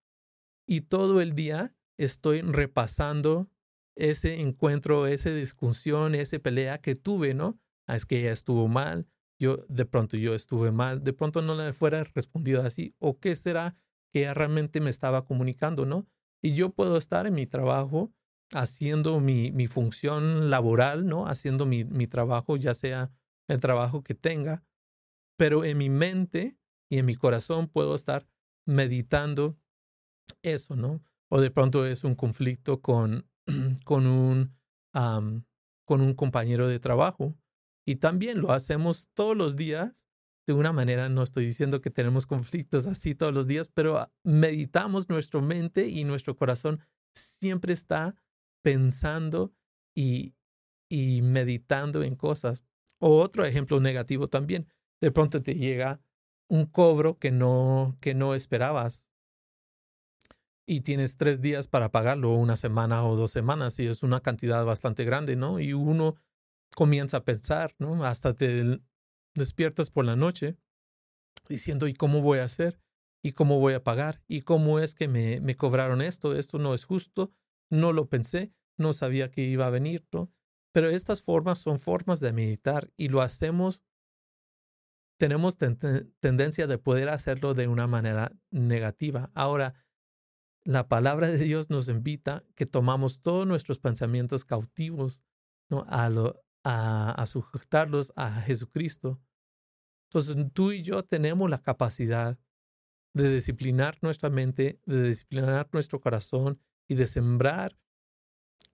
y 0.66 0.80
todo 0.80 1.20
el 1.20 1.34
día 1.34 1.76
estoy 1.98 2.40
repasando 2.40 3.50
ese 3.96 4.40
encuentro, 4.40 5.06
esa 5.06 5.28
discusión, 5.28 6.14
esa 6.14 6.38
pelea 6.38 6.78
que 6.78 6.94
tuve, 6.94 7.34
¿no? 7.34 7.60
Ah, 7.86 7.96
es 7.96 8.06
que 8.06 8.20
ella 8.20 8.32
estuvo 8.32 8.66
mal, 8.66 9.06
yo 9.38 9.64
de 9.68 9.86
pronto 9.86 10.16
yo 10.16 10.34
estuve 10.34 10.72
mal, 10.72 11.02
de 11.04 11.12
pronto 11.12 11.42
no 11.42 11.54
le 11.54 11.72
fuera 11.72 12.04
respondido 12.04 12.62
así, 12.62 12.94
o 12.98 13.18
qué 13.18 13.36
será 13.36 13.76
que 14.12 14.32
realmente 14.34 14.80
me 14.80 14.90
estaba 14.90 15.24
comunicando, 15.24 15.86
¿no? 15.86 16.06
Y 16.42 16.54
yo 16.54 16.70
puedo 16.70 16.96
estar 16.96 17.26
en 17.26 17.34
mi 17.34 17.46
trabajo 17.46 18.12
haciendo 18.52 19.20
mi, 19.20 19.52
mi 19.52 19.66
función 19.66 20.50
laboral, 20.50 21.06
¿no? 21.06 21.26
Haciendo 21.26 21.66
mi, 21.66 21.84
mi 21.84 22.06
trabajo, 22.06 22.56
ya 22.56 22.74
sea 22.74 23.10
el 23.48 23.60
trabajo 23.60 24.02
que 24.02 24.14
tenga, 24.14 24.64
pero 25.36 25.64
en 25.64 25.78
mi 25.78 25.90
mente 25.90 26.58
y 26.88 26.98
en 26.98 27.06
mi 27.06 27.14
corazón 27.14 27.68
puedo 27.68 27.94
estar 27.94 28.26
meditando 28.66 29.58
eso, 30.42 30.76
¿no? 30.76 31.02
O 31.30 31.40
de 31.40 31.50
pronto 31.50 31.86
es 31.86 32.04
un 32.04 32.14
conflicto 32.14 32.80
con, 32.80 33.28
con, 33.84 34.06
un, 34.06 34.56
con 34.92 36.00
un 36.00 36.14
compañero 36.14 36.68
de 36.68 36.78
trabajo 36.78 37.34
y 37.88 37.96
también 37.96 38.42
lo 38.42 38.52
hacemos 38.52 39.08
todos 39.14 39.34
los 39.34 39.56
días. 39.56 40.06
De 40.46 40.52
una 40.52 40.74
manera, 40.74 41.08
no 41.08 41.22
estoy 41.22 41.46
diciendo 41.46 41.80
que 41.80 41.88
tenemos 41.88 42.26
conflictos 42.26 42.86
así 42.86 43.14
todos 43.14 43.32
los 43.32 43.46
días, 43.46 43.70
pero 43.72 43.96
ah, 43.96 44.12
meditamos 44.24 45.08
nuestra 45.08 45.40
mente 45.40 45.88
y 45.88 46.04
nuestro 46.04 46.36
corazón 46.36 46.80
siempre 47.14 47.72
está 47.72 48.14
pensando 48.60 49.54
y, 49.94 50.34
y 50.90 51.22
meditando 51.22 52.02
en 52.02 52.14
cosas. 52.14 52.62
O 52.98 53.22
otro 53.22 53.46
ejemplo 53.46 53.80
negativo 53.80 54.28
también, 54.28 54.68
de 55.00 55.10
pronto 55.10 55.42
te 55.42 55.54
llega 55.54 55.98
un 56.46 56.66
cobro 56.66 57.18
que 57.18 57.30
no, 57.30 57.96
que 58.02 58.12
no 58.12 58.34
esperabas 58.34 59.08
y 60.66 60.82
tienes 60.82 61.16
tres 61.16 61.40
días 61.40 61.68
para 61.68 61.90
pagarlo, 61.90 62.34
una 62.34 62.58
semana 62.58 63.02
o 63.06 63.16
dos 63.16 63.30
semanas, 63.30 63.78
y 63.78 63.86
es 63.86 64.02
una 64.02 64.20
cantidad 64.20 64.62
bastante 64.66 65.04
grande, 65.04 65.36
¿no? 65.36 65.58
Y 65.58 65.72
uno 65.72 66.16
comienza 66.74 67.18
a 67.18 67.24
pensar, 67.24 67.74
¿no? 67.78 68.04
Hasta 68.04 68.34
te 68.34 68.80
despiertas 69.34 69.90
por 69.90 70.04
la 70.04 70.16
noche 70.16 70.56
diciendo, 71.48 71.88
¿y 71.88 71.94
cómo 71.94 72.20
voy 72.20 72.38
a 72.38 72.44
hacer? 72.44 72.80
¿Y 73.22 73.32
cómo 73.32 73.58
voy 73.58 73.74
a 73.74 73.82
pagar? 73.82 74.22
¿Y 74.28 74.42
cómo 74.42 74.78
es 74.78 74.94
que 74.94 75.08
me, 75.08 75.40
me 75.40 75.56
cobraron 75.56 76.02
esto? 76.02 76.36
Esto 76.36 76.58
no 76.58 76.74
es 76.74 76.84
justo, 76.84 77.32
no 77.70 77.92
lo 77.92 78.08
pensé, 78.08 78.52
no 78.76 78.92
sabía 78.92 79.30
que 79.30 79.42
iba 79.42 79.66
a 79.66 79.70
venir, 79.70 80.06
¿no? 80.12 80.32
Pero 80.72 80.88
estas 80.88 81.22
formas 81.22 81.58
son 81.58 81.78
formas 81.78 82.20
de 82.20 82.32
meditar 82.32 82.92
y 82.96 83.08
lo 83.08 83.22
hacemos, 83.22 83.82
tenemos 85.18 85.56
tendencia 85.56 86.66
de 86.66 86.78
poder 86.78 87.08
hacerlo 87.08 87.54
de 87.54 87.66
una 87.66 87.86
manera 87.86 88.36
negativa. 88.50 89.32
Ahora, 89.34 89.74
la 90.62 90.86
palabra 90.86 91.28
de 91.28 91.38
Dios 91.38 91.70
nos 91.70 91.88
invita 91.88 92.44
que 92.54 92.66
tomamos 92.66 93.22
todos 93.22 93.46
nuestros 93.46 93.78
pensamientos 93.78 94.44
cautivos 94.44 95.24
¿no? 95.70 95.84
a, 95.88 96.08
lo, 96.10 96.44
a, 96.68 97.26
sujetarlos 97.26 98.12
a 98.14 98.30
Jesucristo. 98.42 99.20
Entonces 100.10 100.36
tú 100.52 100.72
y 100.72 100.82
yo 100.82 101.02
tenemos 101.02 101.48
la 101.48 101.62
capacidad 101.62 102.38
de 103.14 103.32
disciplinar 103.32 103.98
nuestra 104.02 104.28
mente, 104.28 104.80
de 104.84 105.02
disciplinar 105.04 105.68
nuestro 105.72 106.00
corazón 106.00 106.60
y 106.86 106.94
de 106.94 107.06
sembrar 107.06 107.78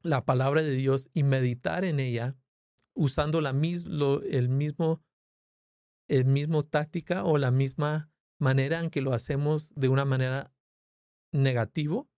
la 0.03 0.25
palabra 0.25 0.63
de 0.63 0.73
Dios 0.73 1.09
y 1.15 1.23
meditar 1.23 1.85
en 1.85 2.01
ella 2.01 2.37
usando 2.95 3.41
la 3.41 3.51
el 3.51 4.49
mismo 4.49 5.03
el 6.09 6.27
mismo 6.27 6.63
táctica 6.63 7.25
o 7.25 7.39
la 7.39 7.51
misma 7.51 8.11
manera 8.39 8.81
en 8.81 8.91
que 8.91 9.01
lo 9.01 9.15
hacemos 9.15 9.73
de 9.75 9.89
una 9.89 10.05
manera 10.05 10.53
negativo 11.33 12.11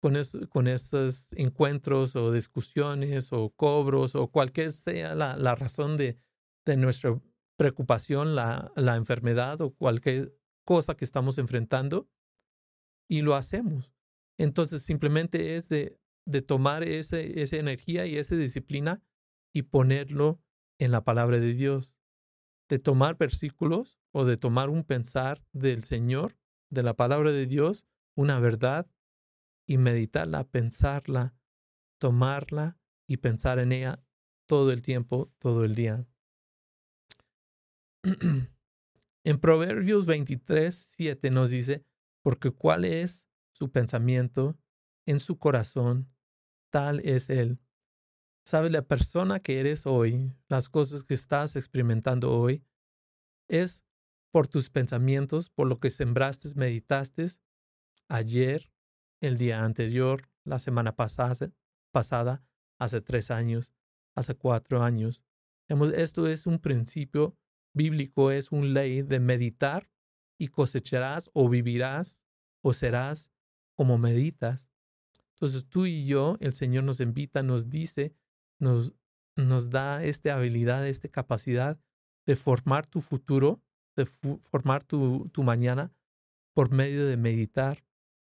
con, 0.00 0.16
esos 0.16 1.32
encuentros 1.32 2.16
o 2.16 2.32
discusiones 2.32 3.32
o 3.32 3.50
cobros 3.50 4.14
o 4.14 4.28
cualquier 4.28 4.72
sea 4.72 5.14
la, 5.14 5.36
la 5.36 5.54
razón 5.54 5.96
de, 5.96 6.16
de, 6.64 6.76
nuestra 6.76 7.20
preocupación, 7.56 8.34
la, 8.34 8.72
la 8.76 8.96
enfermedad 8.96 9.60
o 9.60 9.74
cualquier 9.74 10.34
cosa 10.64 10.96
que 10.96 11.04
estamos 11.04 11.36
enfrentando 11.38 12.08
y 13.08 13.22
lo 13.22 13.34
hacemos. 13.34 13.92
Entonces 14.38 14.82
simplemente 14.82 15.56
es 15.56 15.68
de, 15.68 16.00
de 16.26 16.40
tomar 16.40 16.82
ese, 16.82 17.42
esa 17.42 17.56
energía 17.56 18.06
y 18.06 18.16
esa 18.16 18.36
disciplina 18.36 19.02
y 19.52 19.62
ponerlo 19.62 20.40
en 20.78 20.92
la 20.92 21.04
palabra 21.04 21.38
de 21.38 21.54
Dios. 21.54 22.00
De 22.68 22.78
tomar 22.78 23.18
versículos 23.18 24.00
o 24.12 24.24
de 24.24 24.36
tomar 24.36 24.70
un 24.70 24.84
pensar 24.84 25.44
del 25.52 25.84
Señor, 25.84 26.38
de 26.70 26.82
la 26.82 26.94
palabra 26.94 27.32
de 27.32 27.46
Dios, 27.46 27.86
una 28.16 28.38
verdad 28.38 28.88
y 29.70 29.78
meditarla, 29.78 30.50
pensarla, 30.50 31.32
tomarla 32.00 32.80
y 33.06 33.18
pensar 33.18 33.60
en 33.60 33.70
ella 33.70 34.04
todo 34.48 34.72
el 34.72 34.82
tiempo, 34.82 35.32
todo 35.38 35.64
el 35.64 35.76
día. 35.76 36.08
en 38.02 39.38
Proverbios 39.38 40.06
23, 40.06 40.74
7 40.74 41.30
nos 41.30 41.50
dice, 41.50 41.86
porque 42.24 42.50
cuál 42.50 42.84
es 42.84 43.28
su 43.52 43.70
pensamiento 43.70 44.58
en 45.06 45.20
su 45.20 45.38
corazón, 45.38 46.12
tal 46.72 46.98
es 47.04 47.30
él. 47.30 47.60
Sabes, 48.44 48.72
la 48.72 48.82
persona 48.82 49.38
que 49.38 49.60
eres 49.60 49.86
hoy, 49.86 50.32
las 50.48 50.68
cosas 50.68 51.04
que 51.04 51.14
estás 51.14 51.54
experimentando 51.54 52.36
hoy, 52.36 52.64
es 53.46 53.84
por 54.32 54.48
tus 54.48 54.68
pensamientos, 54.68 55.48
por 55.48 55.68
lo 55.68 55.78
que 55.78 55.92
sembraste, 55.92 56.48
meditaste 56.56 57.28
ayer, 58.08 58.68
el 59.20 59.38
día 59.38 59.64
anterior, 59.64 60.28
la 60.44 60.58
semana 60.58 60.96
pasada, 60.96 61.52
pasada 61.92 62.42
hace 62.78 63.00
tres 63.00 63.30
años, 63.30 63.72
hace 64.14 64.34
cuatro 64.34 64.82
años. 64.82 65.22
Esto 65.94 66.26
es 66.26 66.46
un 66.46 66.58
principio 66.58 67.36
bíblico, 67.74 68.30
es 68.30 68.50
una 68.50 68.66
ley 68.66 69.02
de 69.02 69.20
meditar 69.20 69.90
y 70.38 70.48
cosecharás 70.48 71.30
o 71.32 71.48
vivirás 71.48 72.24
o 72.62 72.72
serás 72.72 73.30
como 73.76 73.98
meditas. 73.98 74.68
Entonces 75.34 75.66
tú 75.68 75.86
y 75.86 76.06
yo, 76.06 76.36
el 76.40 76.54
Señor 76.54 76.84
nos 76.84 77.00
invita, 77.00 77.42
nos 77.42 77.70
dice, 77.70 78.14
nos, 78.58 78.94
nos 79.36 79.70
da 79.70 80.02
esta 80.04 80.34
habilidad, 80.34 80.86
esta 80.86 81.08
capacidad 81.08 81.78
de 82.26 82.36
formar 82.36 82.86
tu 82.86 83.00
futuro, 83.00 83.62
de 83.96 84.06
formar 84.06 84.82
tu, 84.84 85.28
tu 85.30 85.42
mañana 85.42 85.92
por 86.52 86.70
medio 86.70 87.06
de 87.06 87.16
meditar 87.16 87.84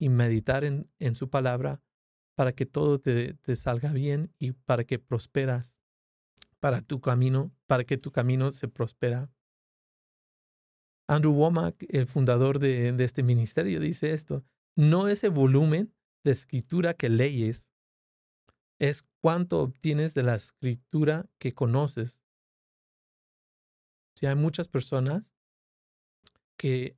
y 0.01 0.09
meditar 0.09 0.63
en, 0.63 0.89
en 0.97 1.13
su 1.13 1.29
palabra 1.29 1.79
para 2.35 2.53
que 2.53 2.65
todo 2.65 2.99
te, 2.99 3.35
te, 3.35 3.55
salga 3.55 3.93
bien 3.93 4.33
y 4.39 4.53
para 4.53 4.83
que 4.83 4.97
prosperas, 4.97 5.79
para 6.59 6.81
tu 6.81 6.99
camino, 7.01 7.55
para 7.67 7.83
que 7.83 7.99
tu 7.99 8.11
camino 8.11 8.49
se 8.49 8.67
prospera. 8.67 9.31
Andrew 11.07 11.33
Womack, 11.33 11.85
el 11.89 12.07
fundador 12.07 12.57
de, 12.57 12.93
de 12.93 13.03
este 13.03 13.21
ministerio, 13.21 13.79
dice 13.79 14.11
esto, 14.13 14.43
no 14.75 15.07
ese 15.07 15.29
volumen 15.29 15.93
de 16.23 16.31
escritura 16.31 16.95
que 16.95 17.09
leyes, 17.09 17.71
es 18.79 19.03
cuánto 19.21 19.59
obtienes 19.61 20.15
de 20.15 20.23
la 20.23 20.33
escritura 20.33 21.29
que 21.37 21.53
conoces. 21.53 22.21
Si 24.15 24.25
hay 24.25 24.33
muchas 24.33 24.67
personas 24.67 25.35
que 26.57 26.97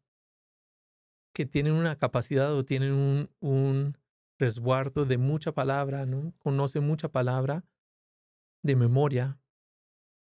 que 1.33 1.45
tienen 1.45 1.73
una 1.73 1.97
capacidad 1.97 2.53
o 2.53 2.63
tienen 2.63 3.29
un, 3.39 3.97
resguardo 4.39 5.05
de 5.05 5.17
mucha 5.17 5.53
palabra, 5.53 6.05
¿no? 6.05 6.33
Conocen 6.39 6.85
mucha 6.85 7.09
palabra 7.09 7.65
de 8.61 8.75
memoria, 8.75 9.39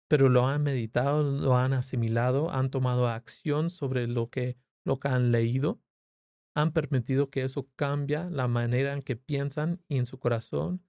pero 0.07 0.29
lo 0.29 0.47
han 0.47 0.63
meditado, 0.63 1.23
lo 1.23 1.57
han 1.57 1.73
asimilado, 1.73 2.51
han 2.51 2.69
tomado 2.69 3.07
acción 3.07 3.69
sobre 3.69 4.07
lo 4.07 4.29
que, 4.29 4.55
lo 4.85 4.99
que 4.99 5.07
han 5.09 5.31
leído, 5.31 5.81
han 6.55 6.71
permitido 6.71 7.29
que 7.29 7.43
eso 7.43 7.67
cambie 7.75 8.29
la 8.29 8.47
manera 8.47 8.93
en 8.93 9.01
que 9.01 9.15
piensan 9.15 9.83
y 9.87 9.97
en 9.97 10.05
su 10.05 10.19
corazón 10.19 10.85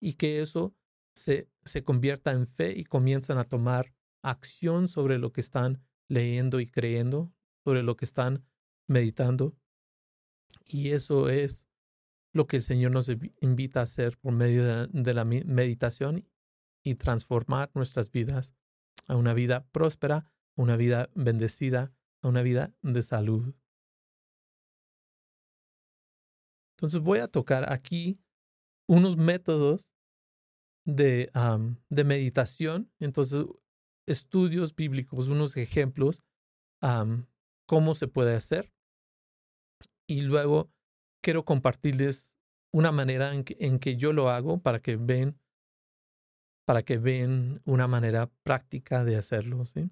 y 0.00 0.14
que 0.14 0.40
eso 0.40 0.74
se, 1.14 1.50
se 1.64 1.82
convierta 1.82 2.32
en 2.32 2.46
fe 2.46 2.72
y 2.76 2.84
comienzan 2.84 3.38
a 3.38 3.44
tomar 3.44 3.94
acción 4.22 4.86
sobre 4.86 5.18
lo 5.18 5.32
que 5.32 5.40
están 5.40 5.82
leyendo 6.08 6.60
y 6.60 6.66
creyendo, 6.66 7.32
sobre 7.64 7.82
lo 7.82 7.96
que 7.96 8.04
están 8.04 8.44
meditando. 8.90 9.56
Y 10.66 10.90
eso 10.90 11.28
es 11.28 11.68
lo 12.32 12.46
que 12.46 12.56
el 12.56 12.62
Señor 12.62 12.92
nos 12.92 13.08
invita 13.40 13.80
a 13.80 13.84
hacer 13.84 14.18
por 14.18 14.32
medio 14.32 14.86
de 14.88 15.14
la, 15.14 15.24
meditación 15.24 16.28
y 16.84 16.96
transformar 16.96 17.70
nuestras 17.74 18.10
vidas 18.10 18.54
a 19.08 19.16
una 19.16 19.32
vida 19.34 19.66
próspera, 19.72 20.32
una 20.56 20.76
vida 20.76 21.10
bendecida, 21.14 21.92
a 22.22 22.28
una 22.28 22.42
vida 22.42 22.74
de 22.82 23.02
salud. 23.02 23.54
Entonces 26.76 27.00
voy 27.00 27.18
a 27.18 27.28
tocar 27.28 27.72
aquí 27.72 28.22
unos 28.86 29.16
métodos 29.16 29.94
de, 30.84 31.30
de 31.90 32.04
meditación, 32.04 32.92
entonces 32.98 33.44
estudios 34.06 34.74
bíblicos, 34.74 35.28
unos 35.28 35.56
ejemplos, 35.56 36.24
cómo 37.66 37.94
se 37.94 38.08
puede 38.08 38.34
hacer 38.34 38.72
y 40.10 40.22
luego 40.22 40.72
quiero 41.22 41.44
compartirles 41.44 42.36
una 42.72 42.90
manera 42.90 43.32
en 43.32 43.78
que, 43.78 43.96
yo 43.96 44.12
lo 44.12 44.28
hago 44.28 44.60
para 44.60 44.80
que 44.80 44.96
ven 44.96 45.38
para 46.66 46.82
que 46.82 46.98
ven 46.98 47.60
una 47.64 47.86
manera 47.86 48.30
práctica 48.42 49.04
de 49.04 49.16
hacerlo, 49.16 49.66
¿sí? 49.66 49.90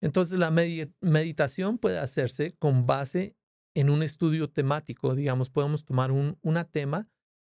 Entonces 0.00 0.38
la 0.38 0.50
meditación 0.50 1.78
puede 1.78 1.98
hacerse 1.98 2.56
con 2.56 2.86
base 2.86 3.36
en 3.74 3.90
un 3.90 4.02
estudio 4.02 4.48
temático, 4.48 5.14
digamos, 5.14 5.50
podemos 5.50 5.84
tomar 5.84 6.12
un 6.12 6.38
una 6.42 6.64
tema 6.64 7.04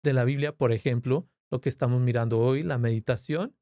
de 0.05 0.13
la 0.13 0.25
Biblia, 0.25 0.57
por 0.57 0.73
ejemplo, 0.73 1.29
lo 1.51 1.61
que 1.61 1.69
estamos 1.69 2.01
mirando 2.01 2.39
hoy, 2.39 2.63
la 2.63 2.79
meditación, 2.79 3.57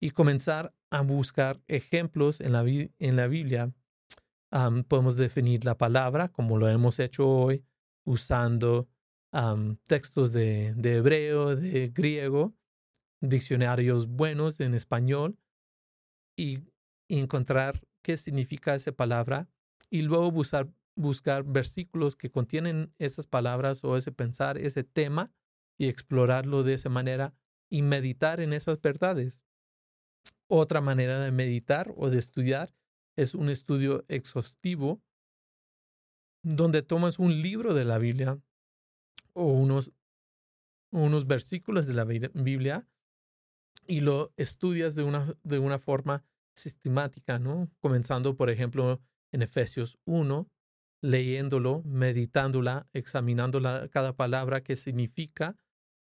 y 0.00 0.10
comenzar 0.10 0.74
a 0.90 1.02
buscar 1.02 1.62
ejemplos 1.66 2.40
en 2.40 2.52
la, 2.52 2.64
en 2.66 3.16
la 3.16 3.26
Biblia 3.26 3.72
podemos 4.88 5.16
definir 5.16 5.64
la 5.64 5.78
palabra 5.78 6.28
como 6.28 6.58
lo 6.58 6.68
hemos 6.68 6.98
hecho 6.98 7.28
hoy 7.28 7.64
usando 8.04 8.88
textos 9.86 10.32
de, 10.32 10.74
de, 10.74 10.96
hebreo, 10.96 11.56
de 11.56 11.88
griego, 11.88 12.54
diccionarios 13.20 14.06
buenos 14.06 14.60
en 14.60 14.74
español 14.74 15.38
y, 16.36 16.60
encontrar 17.08 17.80
qué 18.02 18.16
significa 18.16 18.74
esa 18.74 18.92
palabra 18.92 19.48
y 19.90 20.00
luego 20.00 20.30
buscar, 20.30 20.72
buscar 20.96 21.44
versículos 21.44 22.16
que 22.16 22.30
contienen 22.30 22.94
esas 22.98 23.26
palabras 23.26 23.84
o 23.84 23.98
ese 23.98 24.12
pensar, 24.12 24.56
ese 24.56 24.82
tema 24.82 25.30
y 25.76 25.88
explorarlo 25.88 26.62
de 26.62 26.74
esa 26.74 26.88
manera 26.88 27.34
y 27.68 27.82
meditar 27.82 28.40
en 28.40 28.52
esas 28.52 28.80
verdades. 28.80 29.44
Otra 30.48 30.80
manera 30.80 31.20
de 31.20 31.32
meditar 31.32 31.92
o 31.96 32.08
de 32.08 32.18
estudiar 32.18 32.74
es 33.16 33.34
un 33.34 33.48
estudio 33.48 34.04
exhaustivo 34.08 35.02
donde 36.42 36.82
tomas 36.82 37.18
un 37.18 37.40
libro 37.40 37.74
de 37.74 37.84
la 37.84 37.98
Biblia 37.98 38.40
o 39.32 39.46
unos, 39.46 39.92
unos 40.90 41.26
versículos 41.26 41.86
de 41.86 41.94
la 41.94 42.04
Biblia 42.04 42.88
y 43.86 44.00
lo 44.00 44.32
estudias 44.36 44.94
de 44.94 45.02
una, 45.02 45.34
de 45.42 45.58
una 45.58 45.78
forma 45.78 46.24
sistemática, 46.54 47.38
¿no? 47.38 47.70
Comenzando, 47.80 48.36
por 48.36 48.50
ejemplo, 48.50 49.00
en 49.32 49.42
Efesios 49.42 49.98
1, 50.04 50.48
leyéndolo, 51.00 51.82
meditándola, 51.84 52.88
examinándola, 52.92 53.88
cada 53.88 54.14
palabra, 54.14 54.62
qué 54.62 54.76
significa, 54.76 55.56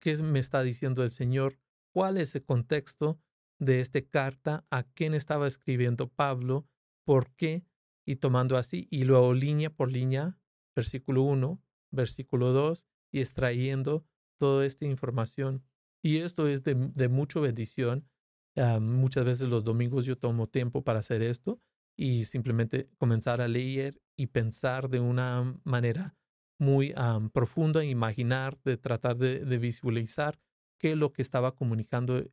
qué 0.00 0.16
me 0.22 0.40
está 0.40 0.62
diciendo 0.62 1.04
el 1.04 1.12
Señor, 1.12 1.58
cuál 1.92 2.18
es 2.18 2.34
el 2.34 2.44
contexto 2.44 3.18
de 3.58 3.80
esta 3.80 4.02
carta, 4.02 4.66
a 4.70 4.82
quién 4.82 5.14
estaba 5.14 5.46
escribiendo 5.46 6.08
Pablo, 6.08 6.66
por 7.04 7.34
qué, 7.34 7.66
y 8.06 8.16
tomando 8.16 8.56
así, 8.56 8.88
y 8.90 9.04
luego 9.04 9.34
línea 9.34 9.70
por 9.70 9.90
línea, 9.90 10.38
versículo 10.74 11.22
1, 11.22 11.62
versículo 11.90 12.52
2, 12.52 12.86
y 13.12 13.20
extrayendo 13.20 14.06
toda 14.38 14.66
esta 14.66 14.86
información. 14.86 15.64
Y 16.02 16.18
esto 16.18 16.48
es 16.48 16.64
de, 16.64 16.74
de 16.74 17.08
mucha 17.08 17.38
bendición. 17.40 18.08
Ah, 18.56 18.80
muchas 18.80 19.24
veces 19.24 19.48
los 19.48 19.64
domingos 19.64 20.04
yo 20.04 20.18
tomo 20.18 20.48
tiempo 20.48 20.82
para 20.82 20.98
hacer 20.98 21.22
esto 21.22 21.60
y 21.96 22.24
simplemente 22.24 22.88
comenzar 22.98 23.40
a 23.40 23.48
leer 23.48 24.00
y 24.16 24.26
pensar 24.28 24.88
de 24.88 25.00
una 25.00 25.58
manera 25.64 26.16
muy 26.58 26.94
profunda, 27.32 27.84
imaginar, 27.84 28.58
de 28.64 28.76
tratar 28.76 29.16
de, 29.16 29.44
de, 29.44 29.58
visualizar 29.58 30.38
qué 30.78 30.92
es 30.92 30.96
lo 30.96 31.12
que 31.12 31.22
estaba 31.22 31.54
comunicando 31.56 32.24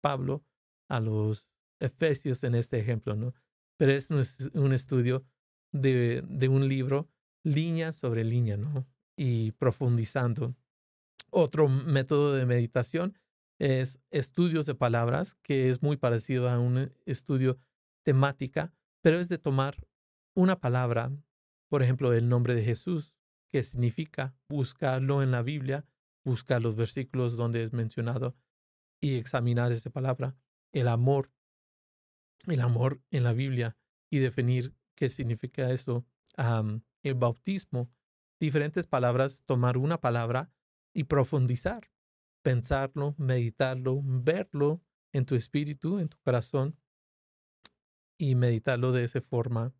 Pablo 0.00 0.44
a 0.88 1.00
los 1.00 1.52
efesios 1.80 2.44
en 2.44 2.54
este 2.54 2.78
ejemplo, 2.78 3.16
¿no? 3.16 3.34
Pero 3.82 3.94
es 3.94 4.12
un 4.54 4.72
estudio 4.72 5.24
de, 5.72 6.22
de 6.22 6.48
un 6.48 6.68
libro, 6.68 7.10
línea 7.42 7.90
sobre 7.90 8.22
línea, 8.22 8.56
¿no? 8.56 8.86
Y 9.16 9.50
profundizando. 9.50 10.54
Otro 11.30 11.68
método 11.68 12.32
de 12.34 12.46
meditación 12.46 13.18
es 13.58 13.98
estudios 14.12 14.66
de 14.66 14.76
palabras, 14.76 15.34
que 15.42 15.68
es 15.68 15.82
muy 15.82 15.96
parecido 15.96 16.48
a 16.48 16.60
un 16.60 16.92
estudio 17.06 17.58
temática, 18.04 18.72
pero 19.00 19.18
es 19.18 19.28
de 19.28 19.38
tomar 19.38 19.74
una 20.36 20.60
palabra, 20.60 21.10
por 21.68 21.82
ejemplo, 21.82 22.12
el 22.12 22.28
nombre 22.28 22.54
de 22.54 22.62
Jesús, 22.62 23.16
que 23.50 23.64
significa 23.64 24.32
buscarlo 24.48 25.24
en 25.24 25.32
la 25.32 25.42
Biblia, 25.42 25.84
buscar 26.24 26.62
los 26.62 26.76
versículos 26.76 27.36
donde 27.36 27.64
es 27.64 27.72
mencionado 27.72 28.36
y 29.00 29.16
examinar 29.16 29.72
esa 29.72 29.90
palabra, 29.90 30.36
el 30.70 30.86
amor, 30.86 31.32
el 32.46 32.60
amor 32.60 33.00
en 33.10 33.24
la 33.24 33.32
Biblia 33.32 33.76
y 34.10 34.18
definir 34.18 34.74
qué 34.94 35.08
significa 35.08 35.70
eso, 35.70 36.06
el 36.36 37.14
bautismo, 37.14 37.90
diferentes 38.40 38.86
palabras, 38.86 39.42
tomar 39.44 39.76
una 39.76 40.00
palabra 40.00 40.52
y 40.94 41.04
profundizar, 41.04 41.90
pensarlo, 42.42 43.14
meditarlo, 43.18 44.00
verlo 44.04 44.82
en 45.12 45.24
tu 45.26 45.34
espíritu, 45.34 45.98
en 45.98 46.08
tu 46.08 46.18
corazón 46.18 46.78
y 48.18 48.34
meditarlo 48.34 48.92
de 48.92 49.04
esa 49.04 49.20
forma. 49.20 49.74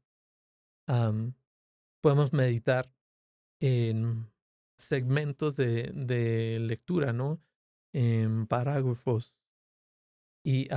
podemos 2.01 2.33
meditar 2.33 2.93
en 3.61 4.33
segmentos 4.77 5.57
de, 5.57 5.93
de, 5.95 6.59
lectura, 6.59 7.13
¿no? 7.13 7.41
En 7.93 8.47
parágrafos. 8.47 9.37
Y 10.45 10.69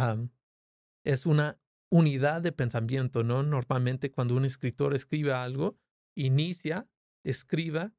es 1.03 1.25
una 1.25 1.59
unidad 1.89 2.41
de 2.41 2.51
pensamiento, 2.51 3.23
¿no? 3.23 3.43
Normalmente 3.43 4.11
cuando 4.11 4.35
un 4.35 4.45
escritor 4.45 4.93
escribe 4.93 5.33
algo, 5.33 5.77
inicia, 6.15 6.87
escriba 7.23 7.93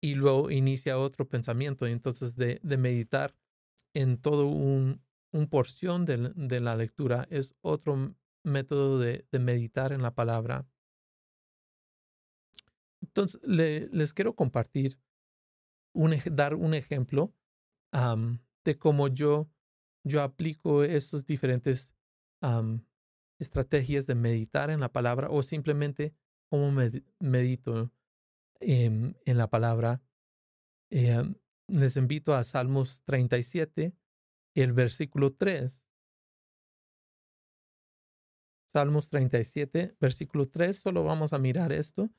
y 0.00 0.14
luego 0.14 0.50
inicia 0.50 0.98
otro 0.98 1.28
pensamiento. 1.28 1.86
Entonces, 1.86 2.36
de, 2.36 2.60
meditar 2.78 3.34
en 3.94 4.18
todo 4.18 4.46
un, 4.46 5.02
porción 5.48 6.04
de, 6.04 6.32
de, 6.34 6.60
la 6.60 6.76
lectura 6.76 7.26
es 7.30 7.54
otro 7.62 8.14
método 8.42 8.98
de, 8.98 9.26
meditar 9.38 9.92
en 9.92 10.02
la 10.02 10.14
palabra. 10.14 10.66
Entonces, 13.00 13.40
le, 13.44 13.88
les 13.88 14.12
quiero 14.12 14.34
compartir, 14.34 14.98
dar 16.30 16.54
un 16.54 16.74
ejemplo 16.74 17.34
de 18.64 18.78
cómo 18.78 19.08
yo, 19.08 19.50
yo 20.04 20.22
aplico 20.22 20.82
estos 20.82 21.26
diferentes 21.26 21.94
estrategias 23.42 24.06
de 24.06 24.14
meditar 24.14 24.70
en 24.70 24.80
la 24.80 24.90
palabra 24.90 25.28
o 25.30 25.42
simplemente 25.42 26.14
cómo 26.48 26.72
medito 27.18 27.92
en, 28.60 29.16
la 29.26 29.48
palabra. 29.48 30.00
Eh, 30.90 31.22
les 31.68 31.96
invito 31.96 32.34
a 32.34 32.44
Salmos 32.44 33.02
37, 33.04 33.94
el 34.54 34.72
versículo 34.72 35.32
3. 35.32 35.88
Salmos 38.66 39.10
37, 39.10 39.96
versículo 40.00 40.48
3, 40.48 40.78
solo 40.78 41.04
vamos 41.04 41.34
a 41.34 41.38
mirar 41.38 41.72
esto, 41.72 42.10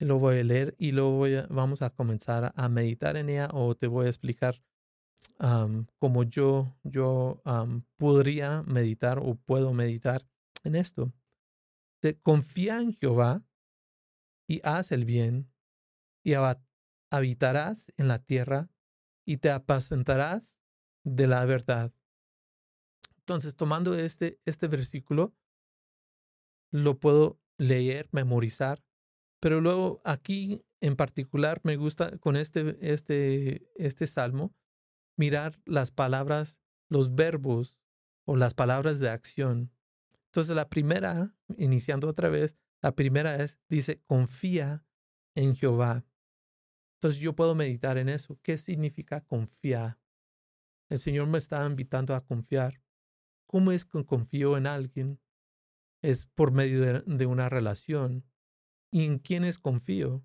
lo 0.00 0.18
voy 0.18 0.40
a 0.40 0.44
leer 0.44 0.74
y 0.76 0.90
luego 0.90 1.24
vamos 1.50 1.82
a 1.82 1.90
comenzar 1.90 2.52
a 2.56 2.68
meditar 2.68 3.16
en 3.16 3.28
ella 3.28 3.48
o 3.52 3.76
te 3.76 3.86
voy 3.86 4.06
a 4.06 4.08
explicar 4.08 4.60
cómo 5.98 6.24
yo, 6.24 6.76
yo 6.82 7.40
podría 7.96 8.62
meditar 8.62 9.18
o 9.18 9.36
puedo 9.36 9.72
meditar 9.72 10.26
en 10.64 10.74
esto. 10.74 11.12
Te 12.00 12.18
confía 12.18 12.80
en 12.80 12.94
Jehová 12.94 13.44
y 14.48 14.60
haz 14.64 14.92
el 14.92 15.04
bien 15.04 15.52
y 16.24 16.34
habitarás 17.10 17.92
en 17.96 18.08
la 18.08 18.18
tierra 18.18 18.70
y 19.24 19.38
te 19.38 19.50
apacentarás 19.50 20.60
de 21.04 21.26
la 21.26 21.44
verdad. 21.44 21.92
Entonces, 23.18 23.56
tomando 23.56 23.94
este, 23.94 24.40
este 24.44 24.66
versículo, 24.66 25.34
lo 26.72 26.98
puedo 26.98 27.40
leer, 27.58 28.08
memorizar, 28.12 28.82
pero 29.40 29.60
luego 29.60 30.00
aquí 30.04 30.64
en 30.80 30.96
particular 30.96 31.60
me 31.62 31.76
gusta 31.76 32.18
con 32.18 32.36
este, 32.36 32.76
este, 32.80 33.70
este 33.76 34.06
salmo 34.06 34.54
mirar 35.16 35.60
las 35.66 35.90
palabras, 35.90 36.60
los 36.88 37.14
verbos 37.14 37.78
o 38.24 38.36
las 38.36 38.54
palabras 38.54 39.00
de 39.00 39.10
acción. 39.10 39.70
Entonces, 40.30 40.54
la 40.54 40.68
primera, 40.68 41.34
iniciando 41.56 42.08
otra 42.08 42.28
vez, 42.28 42.56
la 42.82 42.94
primera 42.94 43.34
es, 43.36 43.58
dice, 43.68 44.00
confía 44.06 44.84
en 45.34 45.56
Jehová. 45.56 46.06
Entonces 46.98 47.20
yo 47.20 47.34
puedo 47.34 47.54
meditar 47.54 47.98
en 47.98 48.08
eso. 48.08 48.38
¿Qué 48.42 48.56
significa 48.56 49.22
confiar? 49.22 49.98
El 50.88 50.98
Señor 50.98 51.26
me 51.26 51.38
está 51.38 51.66
invitando 51.66 52.14
a 52.14 52.24
confiar. 52.24 52.80
¿Cómo 53.46 53.72
es 53.72 53.84
que 53.84 54.04
confío 54.04 54.56
en 54.56 54.66
alguien? 54.66 55.20
Es 56.02 56.26
por 56.26 56.52
medio 56.52 57.02
de, 57.02 57.26
una 57.26 57.48
relación. 57.48 58.24
¿Y 58.92 59.06
en 59.06 59.18
quiénes 59.18 59.58
confío? 59.58 60.24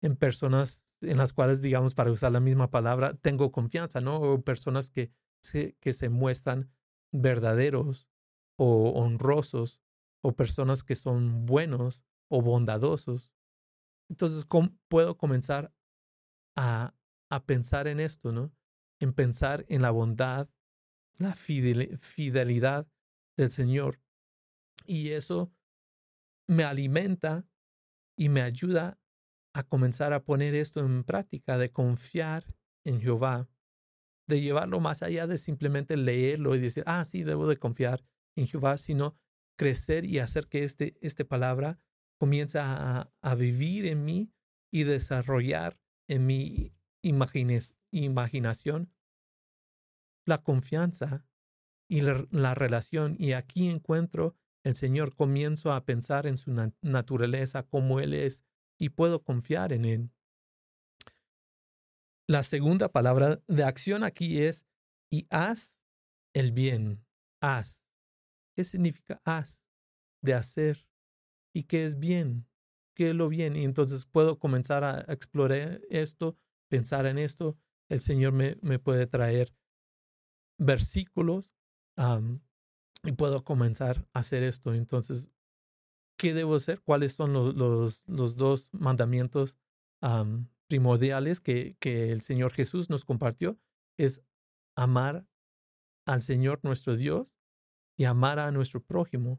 En 0.00 0.16
personas 0.16 0.96
en 1.00 1.16
las 1.16 1.32
cuales, 1.32 1.60
digamos, 1.60 1.94
para 1.94 2.12
usar 2.12 2.30
la 2.30 2.40
misma 2.40 2.70
palabra, 2.70 3.14
tengo 3.14 3.50
confianza, 3.50 4.00
¿no? 4.00 4.20
O 4.20 4.42
personas 4.42 4.90
que 4.90 5.10
se, 5.42 5.74
que 5.80 5.92
se 5.92 6.08
muestran 6.08 6.70
verdaderos 7.10 8.08
o 8.58 8.90
honrosos, 8.90 9.80
o 10.22 10.34
personas 10.34 10.82
que 10.82 10.96
son 10.96 11.46
buenos 11.46 12.04
o 12.28 12.42
bondadosos. 12.42 13.32
Entonces, 14.10 14.44
¿cómo 14.44 14.76
puedo 14.88 15.16
comenzar 15.16 15.72
a, 16.56 16.94
a 17.30 17.46
pensar 17.46 17.86
en 17.86 18.00
esto, 18.00 18.32
¿no? 18.32 18.52
En 19.00 19.12
pensar 19.12 19.64
en 19.68 19.82
la 19.82 19.90
bondad, 19.90 20.50
la 21.18 21.34
fidelidad 21.34 22.88
del 23.36 23.50
Señor. 23.50 24.00
Y 24.86 25.10
eso 25.10 25.52
me 26.48 26.64
alimenta 26.64 27.46
y 28.16 28.28
me 28.28 28.42
ayuda 28.42 28.98
a 29.54 29.62
comenzar 29.62 30.12
a 30.12 30.24
poner 30.24 30.54
esto 30.54 30.80
en 30.80 31.04
práctica, 31.04 31.58
de 31.58 31.70
confiar 31.70 32.56
en 32.84 33.00
Jehová, 33.00 33.48
de 34.26 34.40
llevarlo 34.40 34.80
más 34.80 35.02
allá 35.02 35.26
de 35.26 35.38
simplemente 35.38 35.96
leerlo 35.96 36.54
y 36.54 36.60
decir, 36.60 36.84
ah, 36.86 37.04
sí, 37.04 37.22
debo 37.22 37.46
de 37.46 37.56
confiar 37.56 38.04
en 38.38 38.46
Jehová, 38.46 38.76
sino 38.76 39.16
crecer 39.56 40.04
y 40.04 40.18
hacer 40.18 40.48
que 40.48 40.64
este, 40.64 40.96
esta 41.00 41.24
palabra 41.24 41.78
comience 42.18 42.58
a, 42.58 43.12
a, 43.20 43.34
vivir 43.34 43.86
en 43.86 44.04
mí 44.04 44.32
y 44.70 44.84
desarrollar 44.84 45.78
en 46.08 46.26
mi 46.26 46.72
imaginación 47.02 48.92
la 50.24 50.38
confianza 50.38 51.26
y 51.88 52.02
la, 52.02 52.54
relación. 52.54 53.16
Y 53.18 53.32
aquí 53.32 53.68
encuentro 53.68 54.36
el 54.62 54.76
Señor, 54.76 55.14
comienzo 55.14 55.72
a 55.72 55.84
pensar 55.84 56.26
en 56.26 56.36
su 56.36 56.54
naturaleza, 56.82 57.62
como 57.62 58.00
Él 58.00 58.12
es, 58.12 58.44
y 58.78 58.90
puedo 58.90 59.22
confiar 59.22 59.72
en 59.72 59.84
Él. 59.86 60.10
La 62.26 62.42
segunda 62.42 62.90
palabra 62.90 63.42
de 63.46 63.64
acción 63.64 64.04
aquí 64.04 64.42
es, 64.42 64.66
y 65.10 65.26
haz 65.30 65.80
el 66.34 66.52
bien, 66.52 67.06
haz. 67.40 67.87
¿Qué 68.58 68.64
significa 68.64 69.22
haz? 69.24 69.68
De 70.20 70.34
hacer. 70.34 70.84
¿Y 71.54 71.62
qué 71.62 71.84
es 71.84 72.00
bien? 72.00 72.48
¿Qué 72.96 73.10
es 73.10 73.14
lo 73.14 73.28
bien? 73.28 73.54
Y 73.54 73.62
entonces 73.62 74.04
puedo 74.04 74.40
comenzar 74.40 74.82
a 74.82 74.98
explorar 75.12 75.80
esto, 75.90 76.36
pensar 76.68 77.06
en 77.06 77.18
esto. 77.18 77.56
El 77.88 78.00
Señor 78.00 78.32
me, 78.32 78.58
me 78.60 78.80
puede 78.80 79.06
traer 79.06 79.54
versículos 80.58 81.54
y 83.04 83.12
puedo 83.12 83.44
comenzar 83.44 84.08
a 84.12 84.18
hacer 84.18 84.42
esto. 84.42 84.74
Entonces, 84.74 85.30
¿qué 86.16 86.34
debo 86.34 86.56
hacer? 86.56 86.80
¿Cuáles 86.80 87.12
son 87.12 87.32
los, 87.32 87.54
los, 88.08 88.36
dos 88.36 88.70
mandamientos 88.72 89.56
primordiales 90.66 91.38
que, 91.38 91.76
que 91.78 92.10
el 92.10 92.22
Señor 92.22 92.52
Jesús 92.54 92.90
nos 92.90 93.04
compartió? 93.04 93.56
Es 93.96 94.24
amar 94.74 95.28
al 96.06 96.22
Señor 96.22 96.58
nuestro 96.64 96.96
Dios 96.96 97.37
y 97.98 98.04
amar 98.04 98.38
a 98.38 98.50
nuestro 98.50 98.82
prójimo. 98.82 99.38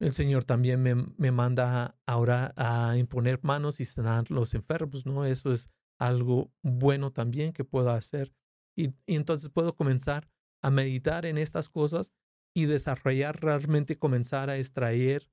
El 0.00 0.12
Señor 0.12 0.44
también 0.44 0.82
me, 0.82 0.94
me 0.94 1.30
manda 1.30 1.96
ahora 2.06 2.52
a 2.56 2.98
imponer 2.98 3.38
manos 3.42 3.78
y 3.78 3.84
sanar 3.84 4.30
los 4.32 4.52
enfermos, 4.52 5.06
¿no? 5.06 5.24
Eso 5.24 5.52
es 5.52 5.68
algo 5.98 6.52
bueno 6.62 7.12
también 7.12 7.52
que 7.52 7.64
puedo 7.64 7.90
hacer. 7.90 8.34
Y, 8.76 8.94
entonces 9.06 9.48
puedo 9.48 9.76
comenzar 9.76 10.28
a 10.60 10.72
meditar 10.72 11.24
en 11.24 11.38
estas 11.38 11.68
cosas 11.68 12.12
y 12.52 12.64
desarrollar 12.64 13.40
realmente, 13.40 13.96
comenzar 13.96 14.50
a 14.50 14.58
extraer 14.58 15.30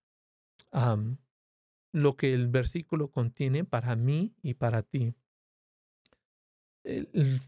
lo 1.91 2.15
que 2.15 2.35
el 2.35 2.47
versículo 2.47 3.09
contiene 3.09 3.65
para 3.65 3.95
mí 3.95 4.35
y 4.43 4.53
para 4.53 4.83
ti. 4.83 5.15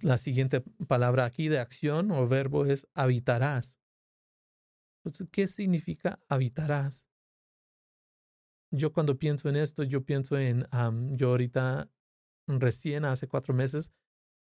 La 0.02 0.18
siguiente 0.18 0.62
palabra 0.88 1.26
aquí 1.26 1.50
de 1.50 1.60
acción 1.60 2.10
o 2.10 2.28
verbo 2.28 2.66
es 2.66 2.88
habitarás. 2.96 3.81
¿Qué 5.32 5.48
significa 5.48 6.20
habitarás? 6.30 7.08
Yo 8.72 8.94
cuando 8.94 9.18
pienso 9.18 9.50
en 9.50 9.56
esto, 9.56 9.84
yo 9.84 10.06
pienso 10.06 10.38
en, 10.38 10.68
yo 11.12 11.30
ahorita 11.30 11.92
recién 12.48 13.06
hace 13.06 13.28
cuatro 13.28 13.54
meses 13.54 13.92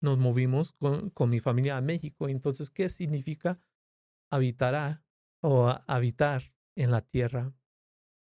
nos 0.01 0.17
movimos 0.17 0.73
con, 0.73 1.29
mi 1.29 1.39
familia 1.39 1.77
a 1.77 1.81
México. 1.81 2.27
Entonces, 2.27 2.69
¿qué 2.69 2.89
significa 2.89 3.59
habitará 4.31 5.03
o 5.41 5.69
habitar 5.87 6.43
en 6.75 6.91
la 6.91 7.01
tierra? 7.01 7.53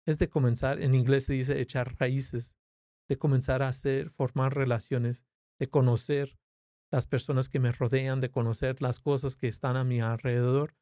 Es 0.06 0.18
de 0.18 0.28
comenzar, 0.28 0.80
en 0.82 0.94
inglés 0.94 1.24
se 1.24 1.34
dice 1.34 1.60
echar 1.60 1.94
raíces, 1.98 2.56
de 3.08 3.18
comenzar 3.18 3.62
a 3.62 3.68
hacer, 3.68 4.10
formar 4.10 4.54
relaciones, 4.54 5.24
de 5.58 5.68
conocer 5.68 6.38
las 6.90 7.06
personas 7.06 7.48
que 7.48 7.60
me 7.60 7.70
rodean, 7.70 8.20
de 8.20 8.30
conocer 8.30 8.82
las 8.82 8.98
cosas 8.98 9.36
que 9.36 9.46
están 9.46 9.76
a 9.76 9.84
mi 9.84 10.00
alrededor, 10.00 10.74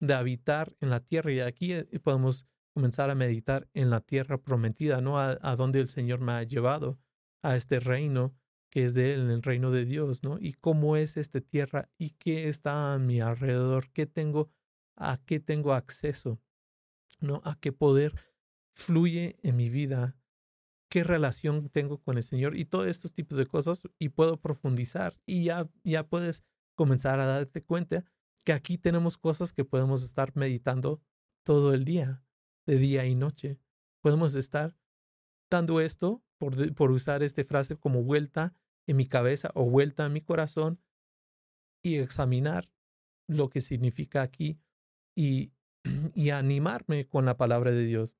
de 0.00 0.14
habitar 0.14 0.74
en 0.80 0.90
la 0.90 1.00
tierra. 1.00 1.32
Y 1.32 1.40
aquí 1.40 1.72
eh, 1.72 1.84
podemos 2.02 2.46
comenzar 2.74 3.10
a 3.10 3.14
meditar 3.14 3.68
en 3.74 3.90
la 3.90 4.00
tierra 4.00 4.38
prometida, 4.38 5.00
¿no? 5.00 5.18
A, 5.18 5.38
a 5.40 5.56
donde 5.56 5.80
el 5.80 5.88
Señor 5.88 6.20
me 6.20 6.32
ha 6.32 6.42
llevado, 6.42 6.98
a 7.42 7.56
este 7.56 7.80
reino 7.80 8.34
que 8.70 8.84
es 8.84 8.94
de 8.94 9.14
él, 9.14 9.30
el 9.30 9.42
reino 9.42 9.70
de 9.70 9.84
Dios, 9.84 10.22
¿no? 10.22 10.38
Y 10.38 10.52
cómo 10.54 10.96
es 10.96 11.16
esta 11.16 11.40
tierra 11.40 11.90
y 11.98 12.10
qué 12.10 12.48
está 12.48 12.94
a 12.94 12.98
mi 12.98 13.20
alrededor, 13.20 13.90
qué 13.92 14.06
tengo, 14.06 14.50
a 14.96 15.20
qué 15.26 15.40
tengo 15.40 15.74
acceso, 15.74 16.40
¿no? 17.20 17.42
A 17.44 17.58
qué 17.58 17.72
poder 17.72 18.14
fluye 18.72 19.38
en 19.42 19.56
mi 19.56 19.68
vida, 19.68 20.16
qué 20.88 21.02
relación 21.02 21.68
tengo 21.68 21.98
con 21.98 22.16
el 22.16 22.22
Señor 22.22 22.56
y 22.56 22.64
todos 22.64 22.86
estos 22.86 23.12
tipos 23.12 23.36
de 23.36 23.46
cosas 23.46 23.82
y 23.98 24.10
puedo 24.10 24.40
profundizar 24.40 25.18
y 25.26 25.44
ya, 25.44 25.68
ya 25.82 26.06
puedes 26.06 26.44
comenzar 26.76 27.18
a 27.18 27.26
darte 27.26 27.64
cuenta 27.64 28.04
que 28.44 28.52
aquí 28.52 28.78
tenemos 28.78 29.18
cosas 29.18 29.52
que 29.52 29.64
podemos 29.64 30.02
estar 30.02 30.36
meditando 30.36 31.00
todo 31.44 31.74
el 31.74 31.84
día, 31.84 32.24
de 32.66 32.76
día 32.76 33.06
y 33.06 33.14
noche. 33.14 33.58
Podemos 34.02 34.34
estar 34.34 34.76
dando 35.50 35.80
esto, 35.80 36.22
por, 36.38 36.74
por 36.74 36.90
usar 36.90 37.22
esta 37.22 37.44
frase 37.44 37.76
como 37.76 38.02
vuelta 38.02 38.54
en 38.86 38.96
mi 38.96 39.06
cabeza 39.06 39.50
o 39.54 39.68
vuelta 39.68 40.06
en 40.06 40.12
mi 40.12 40.20
corazón 40.20 40.80
y 41.82 41.96
examinar 41.96 42.70
lo 43.28 43.48
que 43.48 43.60
significa 43.60 44.22
aquí 44.22 44.58
y, 45.14 45.52
y 46.14 46.30
animarme 46.30 47.04
con 47.04 47.24
la 47.24 47.36
palabra 47.36 47.72
de 47.72 47.84
Dios. 47.84 48.16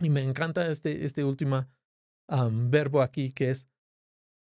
Y 0.00 0.10
me 0.10 0.22
encanta 0.22 0.70
este, 0.70 1.04
este 1.04 1.24
último 1.24 1.66
verbo 2.28 3.02
aquí 3.02 3.32
que 3.32 3.50
es, 3.50 3.68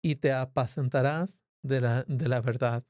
y 0.03 0.17
te 0.17 0.33
apacentarás 0.33 1.45
de 1.63 1.81
la, 1.81 2.05
de 2.05 2.29
la 2.29 2.41
verdad. 2.41 2.85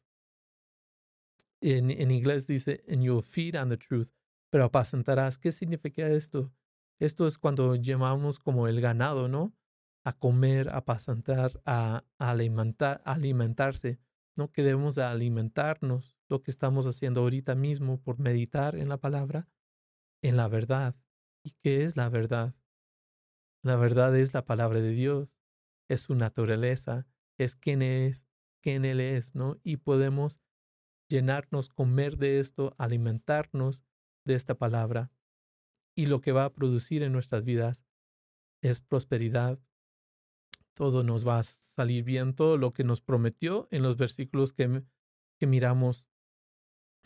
En, 1.64 1.90
en 1.90 2.10
inglés 2.10 2.46
dice, 2.46 2.84
and 2.88 3.02
you'll 3.02 3.22
feed 3.22 3.56
on 3.56 3.70
the 3.70 3.78
truth, 3.78 4.10
pero 4.50 4.64
apacentarás. 4.64 5.38
¿Qué 5.38 5.50
significa 5.50 6.06
esto? 6.06 6.52
Esto 6.98 7.26
es 7.26 7.38
cuando 7.38 7.74
llamamos 7.74 8.38
como 8.38 8.68
el 8.68 8.82
ganado, 8.82 9.28
¿no? 9.28 9.56
A 10.04 10.12
comer, 10.12 10.68
a 10.68 10.78
apacentar, 10.78 11.62
a, 11.64 12.04
alimentar, 12.18 13.00
alimentarse, 13.06 13.98
¿no? 14.36 14.52
Que 14.52 14.62
debemos 14.62 14.94
de 14.94 15.04
alimentarnos, 15.04 16.18
lo 16.28 16.42
que 16.42 16.50
estamos 16.50 16.86
haciendo 16.86 17.22
ahorita 17.22 17.54
mismo 17.54 17.98
por 18.00 18.18
meditar 18.18 18.76
en 18.76 18.90
la 18.90 18.98
palabra, 18.98 19.48
en 20.22 20.36
la 20.36 20.48
verdad. 20.48 20.94
¿Y 21.42 21.52
qué 21.62 21.84
es 21.84 21.96
la 21.96 22.10
verdad? 22.10 22.54
La 23.62 23.76
verdad 23.76 24.14
es 24.16 24.34
la 24.34 24.44
palabra 24.44 24.82
de 24.82 24.90
Dios, 24.90 25.38
es 25.88 26.02
su 26.02 26.14
naturaleza, 26.14 27.06
es 27.38 27.56
quién 27.56 27.80
es, 27.80 28.26
quién 28.62 28.84
Él 28.84 29.00
es, 29.00 29.34
¿no? 29.34 29.58
Y 29.62 29.78
podemos 29.78 30.40
llenarnos, 31.14 31.68
comer 31.68 32.16
de 32.16 32.40
esto, 32.40 32.74
alimentarnos 32.76 33.84
de 34.24 34.34
esta 34.34 34.56
palabra 34.56 35.12
y 35.94 36.06
lo 36.06 36.20
que 36.20 36.32
va 36.32 36.44
a 36.44 36.52
producir 36.52 37.04
en 37.04 37.12
nuestras 37.12 37.44
vidas 37.44 37.84
es 38.62 38.80
prosperidad. 38.80 39.60
Todo 40.74 41.04
nos 41.04 41.26
va 41.26 41.38
a 41.38 41.44
salir 41.44 42.02
bien, 42.02 42.34
todo 42.34 42.56
lo 42.56 42.72
que 42.72 42.82
nos 42.82 43.00
prometió 43.00 43.68
en 43.70 43.82
los 43.82 43.96
versículos 43.96 44.52
que, 44.52 44.82
que 45.38 45.46
miramos 45.46 46.08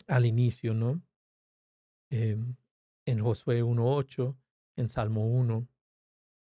al 0.07 0.25
inicio, 0.25 0.73
¿no? 0.73 1.03
Em, 2.09 2.55
en 3.05 3.19
Josué 3.19 3.63
1.8, 3.63 4.35
en 4.77 4.87
Salmo 4.87 5.27
1 5.27 5.67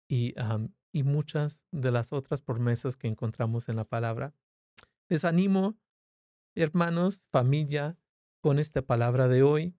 y, 0.07 0.35
y 0.93 1.03
muchas 1.03 1.65
de 1.71 1.91
las 1.91 2.13
otras 2.13 2.41
promesas 2.41 2.95
que 2.95 3.09
encontramos 3.09 3.67
en 3.67 3.75
la 3.75 3.83
palabra. 3.83 4.33
Les 5.09 5.25
animo, 5.25 5.77
hermanos, 6.61 7.27
familia, 7.31 7.99
con 8.41 8.57
esta 8.59 8.81
palabra 8.81 9.27
de 9.27 9.43
hoy 9.43 9.77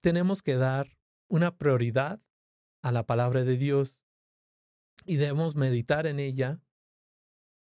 tenemos 0.00 0.42
que 0.42 0.54
dar 0.54 0.96
una 1.28 1.58
prioridad 1.58 2.22
a 2.82 2.92
la 2.92 3.04
palabra 3.04 3.44
de 3.44 3.56
Dios 3.56 4.02
y 5.04 5.16
debemos 5.16 5.56
meditar 5.56 6.06
en 6.06 6.20
ella, 6.20 6.62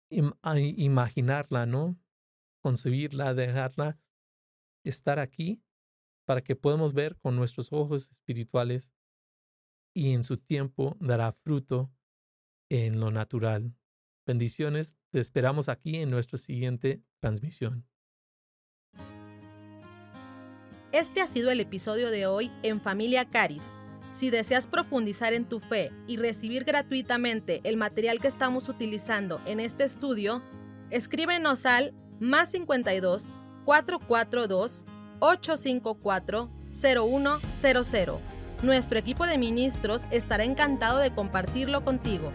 imaginarla, 0.08 1.66
¿no? 1.66 1.98
Concebirla, 2.60 3.34
dejarla 3.34 3.98
estar 4.84 5.18
aquí 5.18 5.62
para 6.26 6.42
que 6.42 6.56
podamos 6.56 6.94
ver 6.94 7.16
con 7.18 7.36
nuestros 7.36 7.72
ojos 7.72 8.10
espirituales 8.10 8.94
y 9.92 10.12
en 10.12 10.24
su 10.24 10.36
tiempo 10.36 10.96
dará 11.00 11.32
fruto 11.32 11.92
en 12.70 13.00
lo 13.00 13.10
natural. 13.10 13.76
Bendiciones, 14.26 14.96
te 15.10 15.20
esperamos 15.20 15.68
aquí 15.68 15.96
en 15.96 16.10
nuestra 16.10 16.38
siguiente 16.38 17.02
transmisión. 17.20 17.86
Este 20.92 21.20
ha 21.20 21.26
sido 21.26 21.50
el 21.50 21.60
episodio 21.60 22.10
de 22.10 22.26
hoy 22.26 22.50
en 22.62 22.80
Familia 22.80 23.28
Caris. 23.28 23.64
Si 24.12 24.30
deseas 24.30 24.66
profundizar 24.66 25.34
en 25.34 25.46
tu 25.46 25.60
fe 25.60 25.90
y 26.06 26.16
recibir 26.16 26.64
gratuitamente 26.64 27.60
el 27.64 27.76
material 27.76 28.18
que 28.18 28.28
estamos 28.28 28.68
utilizando 28.68 29.42
en 29.44 29.60
este 29.60 29.84
estudio, 29.84 30.40
escríbenos 30.90 31.66
al 31.66 31.92
más 32.18 32.52
52 32.52 33.30
442 33.66 34.84
854 35.18 36.50
0100. 36.72 38.34
Nuestro 38.62 38.98
equipo 38.98 39.26
de 39.26 39.36
ministros 39.36 40.04
estará 40.10 40.44
encantado 40.44 40.98
de 40.98 41.14
compartirlo 41.14 41.84
contigo. 41.84 42.32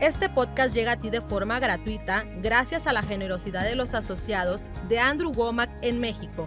Este 0.00 0.28
podcast 0.28 0.72
llega 0.72 0.92
a 0.92 1.00
ti 1.00 1.10
de 1.10 1.20
forma 1.20 1.58
gratuita 1.58 2.22
gracias 2.40 2.86
a 2.86 2.92
la 2.92 3.02
generosidad 3.02 3.64
de 3.64 3.74
los 3.74 3.94
asociados 3.94 4.68
de 4.88 5.00
Andrew 5.00 5.32
Womack 5.32 5.70
en 5.82 5.98
México. 5.98 6.46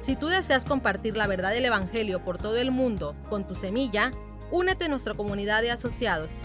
Si 0.00 0.16
tú 0.16 0.26
deseas 0.26 0.66
compartir 0.66 1.16
la 1.16 1.26
verdad 1.26 1.50
del 1.50 1.64
Evangelio 1.64 2.22
por 2.22 2.36
todo 2.36 2.58
el 2.58 2.72
mundo 2.72 3.16
con 3.30 3.46
tu 3.46 3.54
semilla, 3.54 4.12
únete 4.50 4.84
a 4.84 4.88
nuestra 4.88 5.14
comunidad 5.14 5.62
de 5.62 5.70
asociados. 5.70 6.44